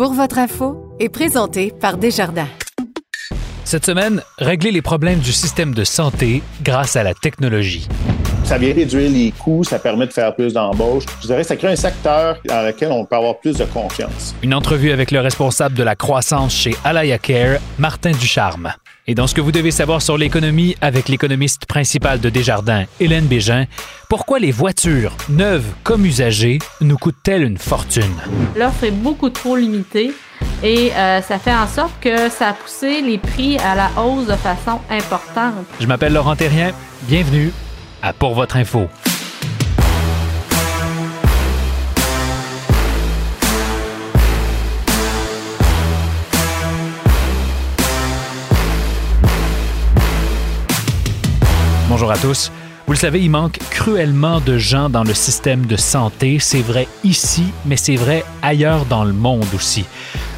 Pour 0.00 0.14
votre 0.14 0.38
info 0.38 0.96
est 0.98 1.10
présenté 1.10 1.74
par 1.78 1.98
Desjardins. 1.98 2.48
Cette 3.64 3.84
semaine, 3.84 4.22
régler 4.38 4.70
les 4.70 4.80
problèmes 4.80 5.18
du 5.18 5.30
système 5.30 5.74
de 5.74 5.84
santé 5.84 6.42
grâce 6.62 6.96
à 6.96 7.02
la 7.02 7.12
technologie. 7.12 7.86
Ça 8.44 8.56
vient 8.56 8.72
réduire 8.72 9.10
les 9.10 9.30
coûts, 9.30 9.62
ça 9.62 9.78
permet 9.78 10.06
de 10.06 10.12
faire 10.14 10.34
plus 10.34 10.54
d'embauches. 10.54 11.04
Je 11.20 11.26
dirais 11.26 11.42
que 11.42 11.48
ça 11.48 11.56
crée 11.56 11.72
un 11.72 11.76
secteur 11.76 12.38
dans 12.46 12.66
lequel 12.66 12.92
on 12.92 13.04
peut 13.04 13.14
avoir 13.14 13.40
plus 13.40 13.58
de 13.58 13.64
confiance. 13.66 14.34
Une 14.42 14.54
entrevue 14.54 14.90
avec 14.90 15.10
le 15.10 15.20
responsable 15.20 15.74
de 15.74 15.82
la 15.82 15.96
croissance 15.96 16.54
chez 16.54 16.74
Alaya 16.82 17.18
Care, 17.18 17.58
Martin 17.78 18.12
Ducharme. 18.12 18.72
Et 19.06 19.14
dans 19.14 19.26
ce 19.26 19.34
que 19.34 19.40
vous 19.40 19.52
devez 19.52 19.70
savoir 19.70 20.02
sur 20.02 20.18
l'économie 20.18 20.76
avec 20.80 21.08
l'économiste 21.08 21.66
principal 21.66 22.20
de 22.20 22.28
Desjardins, 22.28 22.84
Hélène 23.00 23.26
Bégin, 23.26 23.66
pourquoi 24.08 24.38
les 24.38 24.52
voitures, 24.52 25.16
neuves 25.28 25.66
comme 25.82 26.04
usagées, 26.04 26.58
nous 26.80 26.96
coûtent-elles 26.98 27.42
une 27.42 27.58
fortune? 27.58 28.14
L'offre 28.56 28.84
est 28.84 28.90
beaucoup 28.90 29.30
trop 29.30 29.56
limitée 29.56 30.12
et 30.62 30.92
euh, 30.92 31.22
ça 31.22 31.38
fait 31.38 31.54
en 31.54 31.66
sorte 31.66 31.92
que 32.00 32.28
ça 32.28 32.48
a 32.48 32.52
poussé 32.52 33.00
les 33.00 33.18
prix 33.18 33.56
à 33.58 33.74
la 33.74 33.90
hausse 34.02 34.26
de 34.26 34.36
façon 34.36 34.80
importante. 34.90 35.54
Je 35.80 35.86
m'appelle 35.86 36.12
Laurent 36.12 36.36
Terrien. 36.36 36.72
Bienvenue 37.02 37.52
à 38.02 38.12
Pour 38.12 38.34
votre 38.34 38.56
info. 38.56 38.88
Bonjour 52.00 52.12
à 52.12 52.16
tous. 52.16 52.50
Vous 52.86 52.94
le 52.94 52.98
savez, 52.98 53.20
il 53.20 53.30
manque 53.30 53.58
cruellement 53.68 54.40
de 54.40 54.56
gens 54.56 54.88
dans 54.88 55.04
le 55.04 55.12
système 55.12 55.66
de 55.66 55.76
santé. 55.76 56.38
C'est 56.38 56.62
vrai 56.62 56.88
ici, 57.04 57.44
mais 57.66 57.76
c'est 57.76 57.96
vrai 57.96 58.24
ailleurs 58.40 58.86
dans 58.86 59.04
le 59.04 59.12
monde 59.12 59.44
aussi. 59.54 59.84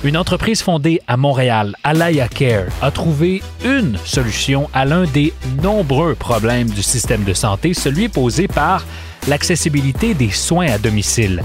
Une 0.03 0.17
entreprise 0.17 0.61
fondée 0.61 1.01
à 1.07 1.17
Montréal, 1.17 1.77
Alaya 1.85 2.27
Care, 2.27 2.67
a 2.83 2.91
trouvé 2.91 3.43
une 3.65 3.97
solution 4.05 4.69
à 4.75 4.85
l'un 4.85 5.05
des 5.05 5.33
nombreux 5.63 6.17
problèmes 6.17 6.69
du 6.69 6.83
système 6.83 7.23
de 7.23 7.33
santé, 7.33 7.75
celui 7.75 8.09
posé 8.09 8.49
par 8.49 8.85
l'accessibilité 9.29 10.15
des 10.15 10.31
soins 10.31 10.67
à 10.67 10.79
domicile. 10.79 11.45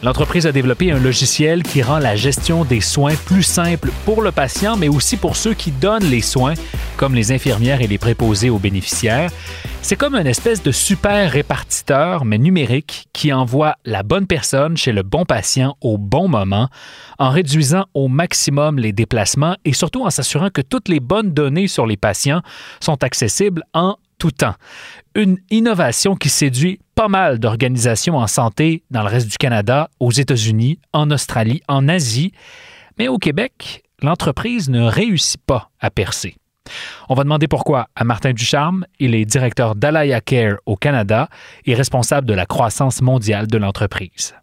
L'entreprise 0.00 0.46
a 0.46 0.52
développé 0.52 0.92
un 0.92 1.00
logiciel 1.00 1.64
qui 1.64 1.82
rend 1.82 1.98
la 1.98 2.14
gestion 2.14 2.64
des 2.64 2.80
soins 2.80 3.16
plus 3.26 3.42
simple 3.42 3.90
pour 4.04 4.22
le 4.22 4.30
patient, 4.30 4.76
mais 4.76 4.86
aussi 4.88 5.16
pour 5.16 5.34
ceux 5.34 5.54
qui 5.54 5.72
donnent 5.72 6.08
les 6.08 6.20
soins, 6.20 6.54
comme 6.96 7.16
les 7.16 7.32
infirmières 7.32 7.80
et 7.80 7.88
les 7.88 7.98
préposés 7.98 8.48
aux 8.48 8.60
bénéficiaires. 8.60 9.30
C'est 9.82 9.96
comme 9.96 10.14
une 10.14 10.28
espèce 10.28 10.62
de 10.62 10.70
super 10.70 11.32
répartiteur, 11.32 12.24
mais 12.24 12.38
numérique, 12.38 13.08
qui 13.12 13.32
envoie 13.32 13.74
la 13.84 14.04
bonne 14.04 14.28
personne 14.28 14.76
chez 14.76 14.92
le 14.92 15.02
bon 15.02 15.24
patient 15.24 15.76
au 15.80 15.98
bon 15.98 16.28
moment, 16.28 16.68
en 17.18 17.30
réduisant 17.30 17.86
au 17.94 18.06
maximum 18.06 18.78
les 18.78 18.92
déplacements 18.92 19.56
et 19.64 19.72
surtout 19.72 20.04
en 20.04 20.10
s'assurant 20.10 20.50
que 20.50 20.60
toutes 20.60 20.88
les 20.88 21.00
bonnes 21.00 21.32
données 21.32 21.66
sur 21.66 21.86
les 21.86 21.96
patients 21.96 22.42
sont 22.80 23.02
accessibles 23.02 23.64
en 23.74 23.96
tout 24.18 24.30
temps. 24.30 24.54
Une 25.14 25.38
innovation 25.50 26.16
qui 26.16 26.28
séduit 26.28 26.80
pas 26.94 27.08
mal 27.08 27.38
d'organisations 27.38 28.16
en 28.16 28.26
santé 28.26 28.82
dans 28.90 29.02
le 29.02 29.08
reste 29.08 29.28
du 29.28 29.38
Canada, 29.38 29.88
aux 30.00 30.10
États-Unis, 30.10 30.78
en 30.92 31.10
Australie, 31.10 31.62
en 31.68 31.88
Asie. 31.88 32.32
Mais 32.98 33.08
au 33.08 33.18
Québec, 33.18 33.84
l'entreprise 34.02 34.68
ne 34.68 34.82
réussit 34.82 35.40
pas 35.40 35.70
à 35.80 35.90
percer. 35.90 36.36
On 37.08 37.14
va 37.14 37.24
demander 37.24 37.48
pourquoi 37.48 37.88
à 37.96 38.04
Martin 38.04 38.32
Ducharme. 38.32 38.84
Il 38.98 39.14
est 39.14 39.24
directeur 39.24 39.74
d'Alaya 39.74 40.20
Care 40.20 40.56
au 40.66 40.76
Canada 40.76 41.28
et 41.64 41.74
responsable 41.74 42.26
de 42.26 42.34
la 42.34 42.46
croissance 42.46 43.00
mondiale 43.00 43.46
de 43.46 43.58
l'entreprise. 43.58 44.34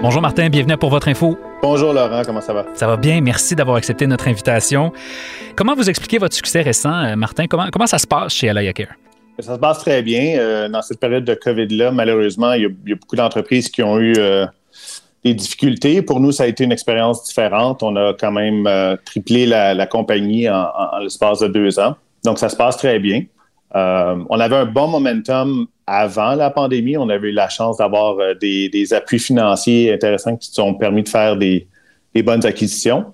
Bonjour 0.00 0.22
Martin, 0.22 0.48
bienvenue 0.48 0.76
pour 0.76 0.90
votre 0.90 1.08
info. 1.08 1.36
Bonjour 1.60 1.92
Laurent, 1.92 2.22
comment 2.24 2.40
ça 2.40 2.52
va? 2.52 2.66
Ça 2.74 2.86
va 2.86 2.96
bien, 2.96 3.20
merci 3.20 3.56
d'avoir 3.56 3.76
accepté 3.76 4.06
notre 4.06 4.28
invitation. 4.28 4.92
Comment 5.56 5.74
vous 5.74 5.90
expliquez 5.90 6.18
votre 6.18 6.36
succès 6.36 6.62
récent, 6.62 6.94
euh, 6.94 7.16
Martin? 7.16 7.48
Comment, 7.48 7.66
comment 7.72 7.88
ça 7.88 7.98
se 7.98 8.06
passe 8.06 8.32
chez 8.32 8.48
Alaya 8.48 8.72
Care? 8.72 8.94
Ça 9.40 9.54
se 9.54 9.58
passe 9.58 9.80
très 9.80 10.02
bien. 10.02 10.38
Euh, 10.38 10.68
dans 10.68 10.82
cette 10.82 11.00
période 11.00 11.24
de 11.24 11.34
COVID-là, 11.34 11.90
malheureusement, 11.90 12.52
il 12.52 12.62
y, 12.62 12.92
a, 12.92 12.94
beaucoup 12.94 13.16
d'entreprises 13.16 13.68
qui 13.68 13.82
ont 13.82 13.98
eu 13.98 14.14
euh, 14.18 14.46
des 15.24 15.34
difficultés. 15.34 16.00
Pour 16.00 16.20
nous, 16.20 16.30
ça 16.30 16.44
a 16.44 16.46
été 16.46 16.62
une 16.62 16.72
expérience 16.72 17.24
différente. 17.24 17.82
On 17.82 17.96
a 17.96 18.14
quand 18.14 18.32
même 18.32 18.68
triplé 19.04 19.46
la, 19.46 19.86
compagnie 19.88 20.48
en, 20.48 20.68
en 20.92 20.98
l'espace 21.00 21.40
de 21.40 21.48
deux 21.48 21.80
ans. 21.80 21.96
Donc, 22.24 22.38
ça 22.38 22.48
se 22.48 22.56
passe 22.56 22.76
très 22.76 23.00
bien. 23.00 23.24
On 23.74 24.40
avait 24.40 24.56
un 24.56 24.66
bon 24.66 24.88
momentum 24.88 25.66
avant 25.88 26.34
la 26.34 26.50
pandémie. 26.50 26.96
On 26.96 27.08
avait 27.08 27.30
eu 27.30 27.32
la 27.32 27.48
chance 27.48 27.78
d'avoir 27.78 28.18
euh, 28.18 28.34
des, 28.34 28.92
appuis 28.92 29.18
financiers 29.18 29.92
intéressants 29.92 30.36
qui 30.36 30.50
nous 30.56 30.64
ont 30.64 30.74
permis 30.74 31.02
de 31.02 31.08
faire 31.08 31.36
des, 31.36 31.66
bonnes 32.24 32.44
acquisitions. 32.44 33.06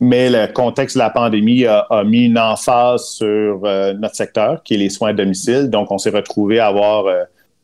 Mais 0.00 0.28
le 0.28 0.52
contexte 0.52 0.96
de 0.96 1.00
la 1.00 1.10
pandémie 1.10 1.66
a, 1.66 2.02
mis 2.04 2.24
une 2.24 2.38
emphase 2.38 3.04
sur 3.10 3.60
euh, 3.64 3.92
notre 3.94 4.16
secteur, 4.16 4.62
qui 4.64 4.74
est 4.74 4.78
les 4.78 4.90
soins 4.90 5.10
à 5.10 5.12
domicile. 5.12 5.70
Donc, 5.70 5.92
on 5.92 5.98
s'est 5.98 6.10
retrouvé 6.10 6.58
à 6.58 6.66
avoir 6.66 7.06
euh, 7.06 7.22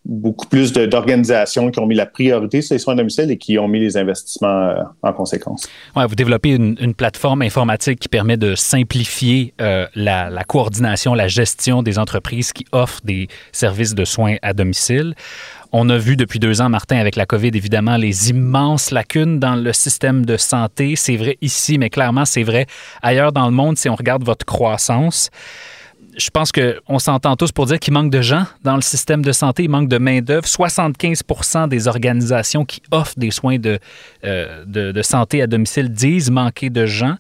beaucoup 0.09 0.47
plus 0.47 0.73
d'organisations 0.73 1.71
qui 1.71 1.81
ont 1.81 1.87
mis 1.87 1.95
la 1.95 2.07
priorité 2.07 2.63
sur 2.63 2.75
les 2.75 2.79
soins 2.79 2.95
à 2.95 2.97
domicile 2.97 3.31
et 3.31 3.37
qui 3.37 3.59
ont 3.59 3.67
mis 3.67 3.81
les 3.81 3.97
investissements 3.97 4.69
euh, 4.69 4.83
en 5.03 5.13
conséquence. 5.13 5.69
Ouais, 5.97 6.07
vous 6.07 6.15
développez 6.15 6.51
une, 6.51 6.95
plateforme 6.95 7.43
informatique 7.43 7.99
qui 7.99 8.09
permet 8.09 8.37
de 8.37 8.55
simplifier 8.55 9.53
euh, 9.61 9.87
la, 9.95 10.31
la, 10.31 10.45
coordination, 10.45 11.15
la 11.15 11.29
gestion 11.29 11.83
des 11.83 11.99
entreprises 11.99 12.53
qui 12.53 12.65
offrent 12.73 13.03
des 13.05 13.29
services 13.53 13.95
de 13.95 14.05
soins 14.05 14.37
à 14.43 14.53
domicile. 14.53 15.15
On 15.73 15.89
a 15.91 15.99
vu 15.99 16.17
depuis 16.17 16.39
deux 16.39 16.61
ans, 16.61 16.69
Martin, 16.69 16.97
avec 16.97 17.17
la 17.17 17.27
COVID, 17.27 17.51
évidemment, 17.53 17.97
les 17.97 18.31
immenses 18.31 18.93
lacunes 18.93 19.39
dans 19.41 19.57
le 19.57 19.73
système 19.73 20.25
de 20.25 20.37
santé. 20.37 20.95
C'est 20.97 21.17
vrai 21.17 21.37
ici, 21.43 21.77
mais 21.77 21.91
clairement, 21.91 22.25
c'est 22.25 22.45
vrai 22.45 22.67
ailleurs 23.03 23.33
dans 23.33 23.47
le 23.47 23.53
monde 23.53 23.77
si 23.77 23.89
on 23.89 23.97
regarde 23.97 24.25
votre 24.25 24.47
croissance 24.47 25.31
je 26.17 26.31
pense 26.31 26.51
qu'on 26.51 26.99
s'entend 26.99 27.37
tous 27.37 27.53
pour 27.53 27.67
dire 27.67 27.79
qu'il 27.79 27.93
manque 27.93 28.11
de 28.11 28.23
gens 28.23 28.45
dans 28.65 28.77
le 28.77 28.83
système 28.83 29.23
de 29.23 29.33
santé, 29.33 29.65
il 29.65 29.71
manque 29.71 29.89
de 29.89 29.99
main-d'œuvre. 29.99 30.47
75% 30.47 31.69
des 31.69 31.89
organisations 31.89 32.65
qui 32.65 32.81
offrent 32.91 33.19
des 33.19 33.31
soins 33.31 33.59
euh, 33.65 34.65
de, 34.65 34.93
de, 34.93 35.03
santé 35.03 35.43
à 35.43 35.47
domicile 35.47 35.91
disent 35.91 36.31
manquer 36.31 36.71
de 36.71 36.87
gens. 36.87 37.17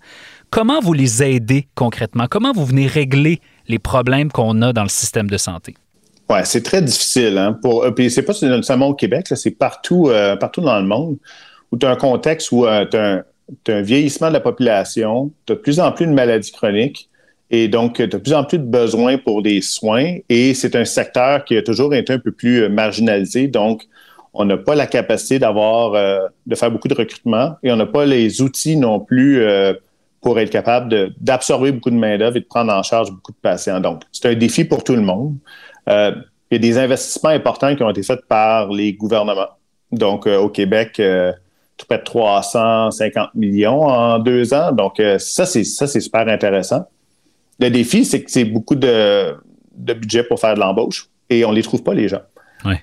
Comment 0.50 0.80
vous 0.80 0.92
les 0.92 1.22
aidez 1.22 1.68
concrètement? 1.74 2.26
Comment 2.30 2.52
vous 2.52 2.64
venez 2.64 2.86
régler 2.86 3.40
les 3.68 3.78
problèmes 3.78 4.30
qu'on 4.30 4.62
a 4.62 4.72
dans 4.72 4.82
le 4.82 4.88
système 4.88 5.28
de 5.28 5.36
santé? 5.36 5.74
Oui, 6.30 6.38
c'est 6.44 6.62
très 6.62 6.82
difficile. 6.82 7.36
Hein? 7.38 7.58
Pour, 7.60 7.84
euh, 7.84 7.90
puis 7.90 8.10
c'est 8.10 8.22
pas 8.22 8.32
seulement 8.32 8.88
au 8.88 8.94
Québec, 8.94 9.26
c'est 9.34 9.50
partout, 9.50 10.08
euh, 10.08 10.36
partout 10.36 10.60
dans 10.62 10.80
le 10.80 10.86
monde 10.86 11.18
où 11.70 11.76
tu 11.76 11.84
as 11.84 11.90
un 11.90 11.96
contexte 11.96 12.50
où 12.52 12.64
tu 12.90 12.96
as, 12.96 13.24
un 13.68 13.82
vieillissement 13.82 14.28
de 14.28 14.32
la 14.32 14.40
population, 14.40 15.30
tu 15.46 15.52
as 15.52 15.56
de 15.56 15.60
plus 15.60 15.80
en 15.80 15.92
plus 15.92 16.06
de 16.06 16.12
maladies 16.12 16.52
chroniques. 16.52 17.10
Et 17.50 17.68
donc, 17.68 18.00
de 18.00 18.16
plus 18.16 18.34
en 18.34 18.44
plus 18.44 18.58
de 18.58 18.64
besoins 18.64 19.18
pour 19.18 19.42
des 19.42 19.60
soins 19.60 20.16
et 20.28 20.54
c'est 20.54 20.74
un 20.74 20.84
secteur 20.84 21.44
qui 21.44 21.56
a 21.56 21.62
toujours 21.62 21.94
été 21.94 22.12
un 22.12 22.18
peu 22.18 22.32
plus 22.32 22.62
euh, 22.62 22.68
marginalisé. 22.68 23.46
Donc, 23.46 23.84
on 24.34 24.44
n'a 24.44 24.56
pas 24.56 24.74
la 24.74 24.86
capacité 24.86 25.38
d'avoir, 25.38 25.94
euh, 25.94 26.26
de 26.46 26.54
faire 26.56 26.70
beaucoup 26.70 26.88
de 26.88 26.94
recrutement 26.94 27.54
et 27.62 27.70
on 27.70 27.76
n'a 27.76 27.86
pas 27.86 28.04
les 28.04 28.42
outils 28.42 28.76
non 28.76 28.98
plus 28.98 29.40
euh, 29.42 29.74
pour 30.20 30.40
être 30.40 30.50
capable 30.50 31.14
d'absorber 31.20 31.70
beaucoup 31.70 31.90
de 31.90 31.96
main-d'œuvre 31.96 32.36
et 32.36 32.40
de 32.40 32.46
prendre 32.46 32.72
en 32.72 32.82
charge 32.82 33.12
beaucoup 33.12 33.32
de 33.32 33.38
patients. 33.40 33.80
Donc, 33.80 34.02
c'est 34.10 34.26
un 34.28 34.34
défi 34.34 34.64
pour 34.64 34.82
tout 34.82 34.96
le 34.96 35.02
monde. 35.02 35.36
il 35.86 35.92
y 36.50 36.54
a 36.56 36.58
des 36.58 36.78
investissements 36.78 37.30
importants 37.30 37.76
qui 37.76 37.84
ont 37.84 37.90
été 37.90 38.02
faits 38.02 38.26
par 38.28 38.72
les 38.72 38.92
gouvernements. 38.92 39.50
Donc, 39.92 40.26
au 40.26 40.48
Québec, 40.48 41.00
tout 41.76 41.86
près 41.86 41.98
de 41.98 42.02
350 42.02 43.36
millions 43.36 43.82
en 43.82 44.18
deux 44.18 44.52
ans. 44.52 44.72
Donc, 44.72 45.00
ça, 45.18 45.46
c'est 45.46 45.64
super 45.64 46.26
intéressant. 46.26 46.86
Le 47.58 47.70
défi, 47.70 48.04
c'est 48.04 48.22
que 48.22 48.30
c'est 48.30 48.44
beaucoup 48.44 48.74
de, 48.74 49.34
budget 49.74 50.24
pour 50.24 50.40
faire 50.40 50.54
de 50.54 50.60
l'embauche 50.60 51.08
et 51.30 51.44
on 51.44 51.50
ne 51.50 51.56
les 51.56 51.62
trouve 51.62 51.82
pas, 51.82 51.94
les 51.94 52.08
gens. 52.08 52.22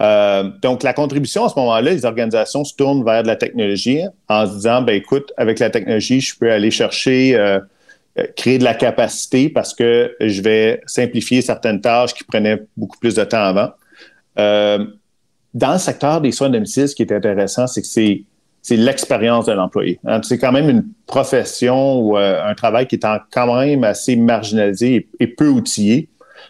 Euh, 0.02 0.50
donc, 0.62 0.84
la 0.84 0.94
contribution 0.94 1.46
à 1.46 1.50
ce 1.50 1.56
moment-là, 1.58 1.92
les 1.92 2.06
organisations 2.06 2.64
se 2.64 2.74
tournent 2.74 3.04
vers 3.04 3.24
de 3.24 3.28
la 3.28 3.36
technologie 3.36 4.02
en 4.30 4.48
se 4.48 4.54
disant, 4.54 4.82
ben 4.82 4.96
écoute, 4.96 5.34
avec 5.36 5.60
la 5.60 5.70
technologie, 5.70 6.22
je 6.22 6.38
peux 6.38 6.52
aller 6.52 6.72
chercher 6.72 7.36
euh, 7.36 7.60
créer 8.38 8.60
de 8.60 8.64
la 8.64 8.76
capacité 8.76 9.50
parce 9.50 9.74
que 9.74 10.16
je 10.22 10.42
vais 10.42 10.82
simplifier 10.86 11.42
certaines 11.42 11.82
tâches 11.82 12.14
qui 12.14 12.24
prenaient 12.24 12.62
beaucoup 12.78 12.98
plus 12.98 13.16
de 13.16 13.24
temps 13.24 13.44
avant. 13.44 13.72
dans 14.38 15.74
le 15.74 15.80
secteur 15.80 16.22
des 16.22 16.32
soins 16.32 16.50
de 16.50 16.54
domicile, 16.54 16.88
ce 16.88 16.96
qui 16.96 17.02
est 17.02 17.12
intéressant, 17.12 17.68
c'est 17.68 17.82
que 17.82 17.88
c'est 17.88 18.24
c'est 18.64 18.78
l'expérience 18.78 19.46
de 19.46 19.52
l'employé. 19.52 20.00
Hein. 20.08 20.22
C'est 20.24 20.40
quand 20.40 20.54
même 20.54 20.70
une 20.70 20.86
profession 21.06 22.00
ou 22.00 22.18
un 22.18 22.54
travail 22.56 22.88
qui 22.88 22.96
est 22.96 23.06
quand 23.32 23.56
même 23.56 23.84
assez 23.84 24.16
marginalisé 24.16 25.08
et 25.20 25.28
peu 25.28 25.50
outillé. 25.50 26.08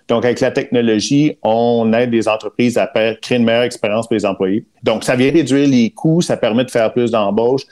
Donc, 0.08 0.24
avec 0.24 0.40
la 0.40 0.52
technologie, 0.52 1.38
on 1.42 1.92
aide 1.94 2.12
des 2.12 2.28
entreprises 2.28 2.78
à 2.78 2.88
créer 2.88 3.38
une 3.38 3.46
meilleure 3.46 3.64
expérience 3.64 4.08
pour 4.08 4.16
les 4.16 4.26
employés. 4.26 4.66
Donc, 4.84 5.04
ça 5.04 5.16
vient 5.16 5.32
réduire 5.32 5.68
les 5.68 5.90
coûts, 5.90 6.22
ça 6.22 6.38
permet 6.38 6.66
de 6.66 6.72
faire 6.72 6.92
plus 6.94 7.12
d'embauches. 7.12 7.64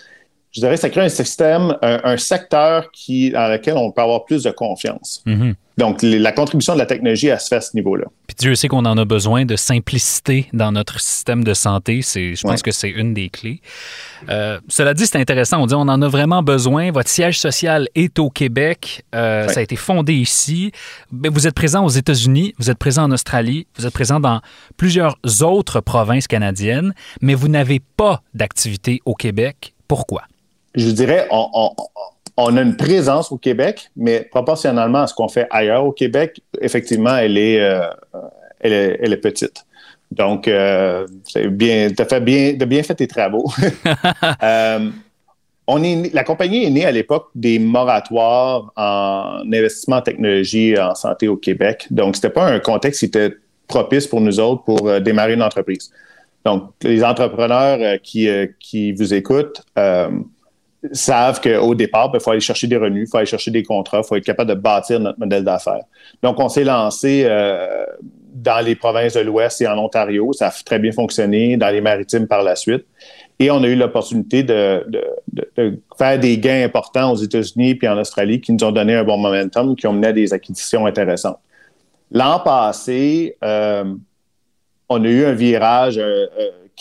Je 0.51 0.59
dirais 0.59 0.75
que 0.75 0.81
ça 0.81 0.89
crée 0.89 1.01
un 1.01 1.09
système, 1.09 1.77
un, 1.81 2.17
secteur 2.17 2.91
qui, 2.91 3.31
dans 3.31 3.51
lequel 3.51 3.75
on 3.77 3.91
peut 3.91 4.01
avoir 4.01 4.25
plus 4.25 4.43
de 4.43 4.51
confiance. 4.51 5.23
Mm-hmm. 5.25 5.53
Donc, 5.77 5.99
la 6.01 6.31
contribution 6.31 6.73
de 6.73 6.79
la 6.79 6.85
technologie, 6.85 7.27
elle 7.27 7.39
se 7.39 7.47
fait 7.47 7.55
à 7.55 7.61
ce 7.61 7.75
niveau-là. 7.75 8.05
Puis 8.27 8.35
Dieu 8.37 8.55
sait 8.55 8.67
qu'on 8.67 8.85
en 8.85 8.97
a 8.97 9.05
besoin 9.05 9.45
de 9.45 9.55
simplicité 9.55 10.47
dans 10.53 10.71
notre 10.71 10.99
système 10.99 11.43
de 11.43 11.53
santé. 11.53 12.01
C'est, 12.01 12.35
je 12.35 12.43
pense 12.43 12.61
que 12.61 12.71
c'est 12.71 12.89
une 12.89 13.13
des 13.13 13.29
clés. 13.29 13.61
Euh, 14.29 14.59
cela 14.67 14.93
dit, 14.93 15.07
c'est 15.07 15.17
intéressant. 15.17 15.61
On 15.61 15.65
dit 15.65 15.73
on 15.73 15.81
en 15.81 16.01
a 16.01 16.07
vraiment 16.07 16.43
besoin. 16.43 16.91
Votre 16.91 17.09
siège 17.09 17.39
social 17.39 17.87
est 17.95 18.19
au 18.19 18.29
Québec. 18.29 19.03
Euh, 19.15 19.47
ça 19.47 19.61
a 19.61 19.63
été 19.63 19.75
fondé 19.75 20.13
ici. 20.13 20.71
Vous 21.11 21.47
êtes 21.47 21.55
présent 21.55 21.85
aux 21.85 21.89
États-Unis, 21.89 22.53
vous 22.57 22.69
êtes 22.69 22.77
présent 22.77 23.03
en 23.03 23.11
Australie, 23.11 23.67
vous 23.77 23.85
êtes 23.85 23.93
présent 23.93 24.19
dans 24.19 24.41
plusieurs 24.77 25.17
autres 25.41 25.79
provinces 25.79 26.27
canadiennes, 26.27 26.93
mais 27.21 27.33
vous 27.33 27.47
n'avez 27.47 27.79
pas 27.79 28.21
d'activité 28.33 29.01
au 29.05 29.15
Québec. 29.15 29.73
Pourquoi? 29.87 30.23
Je 30.75 30.89
dirais, 30.91 31.27
on, 31.31 31.49
on 31.53 31.75
a 32.37 32.61
une 32.61 32.77
présence 32.77 33.31
au 33.31 33.37
Québec, 33.37 33.89
mais 33.95 34.21
proportionnellement 34.21 35.03
à 35.03 35.07
ce 35.07 35.13
qu'on 35.13 35.27
fait 35.27 35.47
ailleurs 35.49 35.85
au 35.85 35.91
Québec, 35.91 36.41
effectivement, 36.59 37.15
elle 37.15 37.37
est, 37.37 37.59
euh, 37.59 37.87
elle 38.59 39.13
est, 39.13 39.17
petite. 39.17 39.65
Donc, 40.11 40.47
euh, 40.47 41.07
c'est 41.27 41.47
bien, 41.47 41.89
tu 41.95 42.01
as 42.01 42.05
fait 42.05 42.21
bien, 42.21 42.83
fait 42.83 42.95
tes 42.95 43.07
travaux. 43.07 43.49
Euh, 44.43 44.89
on 45.67 45.83
est, 45.83 46.13
la 46.13 46.23
compagnie 46.23 46.65
est 46.65 46.69
née 46.69 46.85
à 46.85 46.91
l'époque 46.91 47.29
des 47.35 47.59
moratoires 47.59 48.71
en 48.75 49.41
investissement 49.45 49.97
en 49.97 50.01
technologie 50.01 50.77
en 50.77 50.95
santé 50.95 51.27
au 51.27 51.37
Québec. 51.37 51.87
Donc, 51.91 52.15
c'était 52.15 52.31
pas 52.31 52.45
un 52.45 52.59
contexte 52.59 52.99
qui 52.99 53.05
était 53.05 53.35
propice 53.67 54.07
pour 54.07 54.19
nous 54.19 54.39
autres 54.39 54.63
pour 54.63 54.99
démarrer 54.99 55.33
une 55.33 55.43
entreprise. 55.43 55.91
Donc, 56.43 56.71
les 56.81 57.03
entrepreneurs 57.03 57.99
qui, 58.01 58.27
qui 58.59 58.91
vous 58.91 59.13
écoutent, 59.13 59.61
savent 60.91 61.41
qu'au 61.41 61.75
départ, 61.75 62.07
il 62.09 62.13
ben, 62.13 62.19
faut 62.19 62.31
aller 62.31 62.39
chercher 62.39 62.67
des 62.67 62.77
revenus, 62.77 63.07
il 63.07 63.09
faut 63.09 63.17
aller 63.17 63.25
chercher 63.25 63.51
des 63.51 63.63
contrats, 63.63 63.99
il 63.99 64.07
faut 64.07 64.15
être 64.15 64.25
capable 64.25 64.49
de 64.49 64.55
bâtir 64.55 64.99
notre 64.99 65.19
modèle 65.19 65.43
d'affaires. 65.43 65.83
Donc, 66.23 66.39
on 66.39 66.49
s'est 66.49 66.63
lancé 66.63 67.23
euh, 67.25 67.85
dans 68.33 68.63
les 68.65 68.75
provinces 68.75 69.13
de 69.13 69.19
l'Ouest 69.19 69.61
et 69.61 69.67
en 69.67 69.77
Ontario. 69.77 70.33
Ça 70.33 70.47
a 70.47 70.51
très 70.51 70.79
bien 70.79 70.91
fonctionné, 70.91 71.57
dans 71.57 71.69
les 71.69 71.81
maritimes 71.81 72.27
par 72.27 72.43
la 72.43 72.55
suite. 72.55 72.85
Et 73.39 73.49
on 73.49 73.63
a 73.63 73.67
eu 73.67 73.75
l'opportunité 73.75 74.43
de, 74.43 74.85
faire 75.97 76.19
des 76.19 76.37
gains 76.37 76.63
importants 76.63 77.11
aux 77.11 77.15
États-Unis 77.15 77.75
puis 77.75 77.87
en 77.87 77.97
Australie 77.97 78.39
qui 78.39 78.53
nous 78.53 78.63
ont 78.63 78.71
donné 78.71 78.95
un 78.95 79.03
bon 79.03 79.17
momentum, 79.17 79.75
qui 79.75 79.87
ont 79.87 79.93
mené 79.93 80.07
à 80.07 80.13
des 80.13 80.31
acquisitions 80.31 80.85
intéressantes. 80.85 81.39
L'an 82.11 82.39
passé, 82.39 83.37
euh, 83.43 83.85
on 84.89 85.03
a 85.03 85.07
eu 85.07 85.25
un 85.25 85.31
virage 85.31 85.97
euh, 85.97 86.27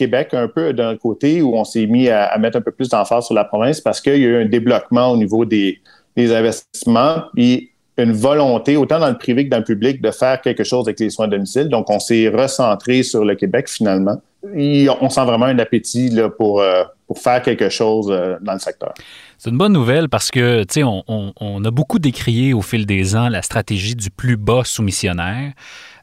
Québec 0.00 0.30
un 0.32 0.48
peu 0.48 0.72
d'un 0.72 0.96
côté 0.96 1.42
où 1.42 1.54
on 1.54 1.64
s'est 1.64 1.86
mis 1.86 2.08
à, 2.08 2.36
mettre 2.38 2.56
un 2.56 2.62
peu 2.62 2.70
plus 2.70 2.88
d'emphase 2.88 3.26
sur 3.26 3.34
la 3.34 3.44
province 3.44 3.82
parce 3.82 4.00
qu'il 4.00 4.16
y 4.16 4.24
a 4.24 4.28
eu 4.28 4.42
un 4.42 4.46
débloquement 4.46 5.10
au 5.10 5.16
niveau 5.16 5.44
des, 5.44 5.78
investissements 6.16 7.24
et 7.36 7.70
une 7.96 8.12
volonté, 8.12 8.76
autant 8.76 8.98
dans 8.98 9.08
le 9.08 9.16
privé 9.16 9.44
que 9.44 9.50
dans 9.50 9.58
le 9.58 9.64
public, 9.64 10.02
de 10.02 10.10
faire 10.10 10.40
quelque 10.40 10.64
chose 10.64 10.86
avec 10.86 11.00
les 11.00 11.10
soins 11.10 11.26
à 11.26 11.28
domicile. 11.28 11.68
Donc, 11.68 11.88
on 11.88 11.98
s'est 11.98 12.28
recentré 12.28 13.02
sur 13.02 13.24
le 13.24 13.34
Québec 13.34 13.68
finalement. 13.68 14.20
Et 14.54 14.88
on 15.00 15.10
sent 15.10 15.24
vraiment 15.24 15.46
un 15.46 15.58
appétit 15.58 16.08
là, 16.08 16.30
pour, 16.30 16.60
euh, 16.60 16.84
faire 17.14 17.42
quelque 17.42 17.68
chose 17.68 18.08
euh, 18.10 18.36
dans 18.40 18.54
le 18.54 18.58
secteur. 18.58 18.94
C'est 19.38 19.50
une 19.50 19.58
bonne 19.58 19.72
nouvelle 19.72 20.08
parce 20.08 20.30
que, 20.30 20.62
tu 20.64 20.80
sais, 20.80 20.82
on, 20.84 21.64
a 21.64 21.70
beaucoup 21.70 21.98
décrié 21.98 22.54
au 22.54 22.62
fil 22.62 22.86
des 22.86 23.16
ans 23.16 23.28
la 23.28 23.42
stratégie 23.42 23.94
du 23.94 24.10
plus 24.10 24.36
bas 24.36 24.62
soumissionnaire. 24.64 25.52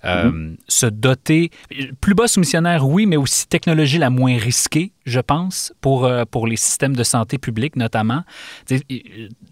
Euh, 0.07 0.31
mhm. 0.31 0.57
Se 0.67 0.85
doter, 0.85 1.51
plus 2.01 2.13
bas 2.13 2.27
soumissionnaire, 2.27 2.87
oui, 2.87 3.05
mais 3.05 3.17
aussi 3.17 3.47
technologie 3.47 3.97
la 3.97 4.09
moins 4.09 4.37
risquée, 4.37 4.93
je 5.05 5.19
pense, 5.19 5.73
pour, 5.81 6.05
euh, 6.05 6.23
pour 6.25 6.47
les 6.47 6.55
systèmes 6.55 6.95
de 6.95 7.03
santé 7.03 7.37
publique 7.37 7.75
notamment. 7.75 8.23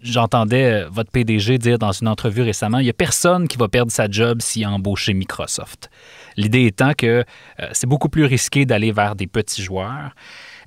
J'entendais 0.02 0.84
euh, 0.84 0.88
votre 0.90 1.10
PDG 1.10 1.58
dire 1.58 1.78
dans 1.78 1.92
une 1.92 2.08
entrevue 2.08 2.42
récemment, 2.42 2.78
il 2.78 2.84
n'y 2.84 2.90
a 2.90 2.94
personne 2.94 3.48
qui 3.48 3.58
va 3.58 3.68
perdre 3.68 3.92
sa 3.92 4.08
job 4.10 4.40
s'il 4.40 4.64
a 4.64 4.70
embauché 4.70 5.12
Microsoft. 5.14 5.90
L'idée 6.36 6.66
étant 6.66 6.92
que 6.92 7.24
c'est 7.72 7.86
beaucoup 7.86 8.08
plus 8.10 8.24
risqué 8.24 8.66
d'aller 8.66 8.92
vers 8.92 9.16
des 9.16 9.26
petits 9.26 9.62
joueurs. 9.62 10.10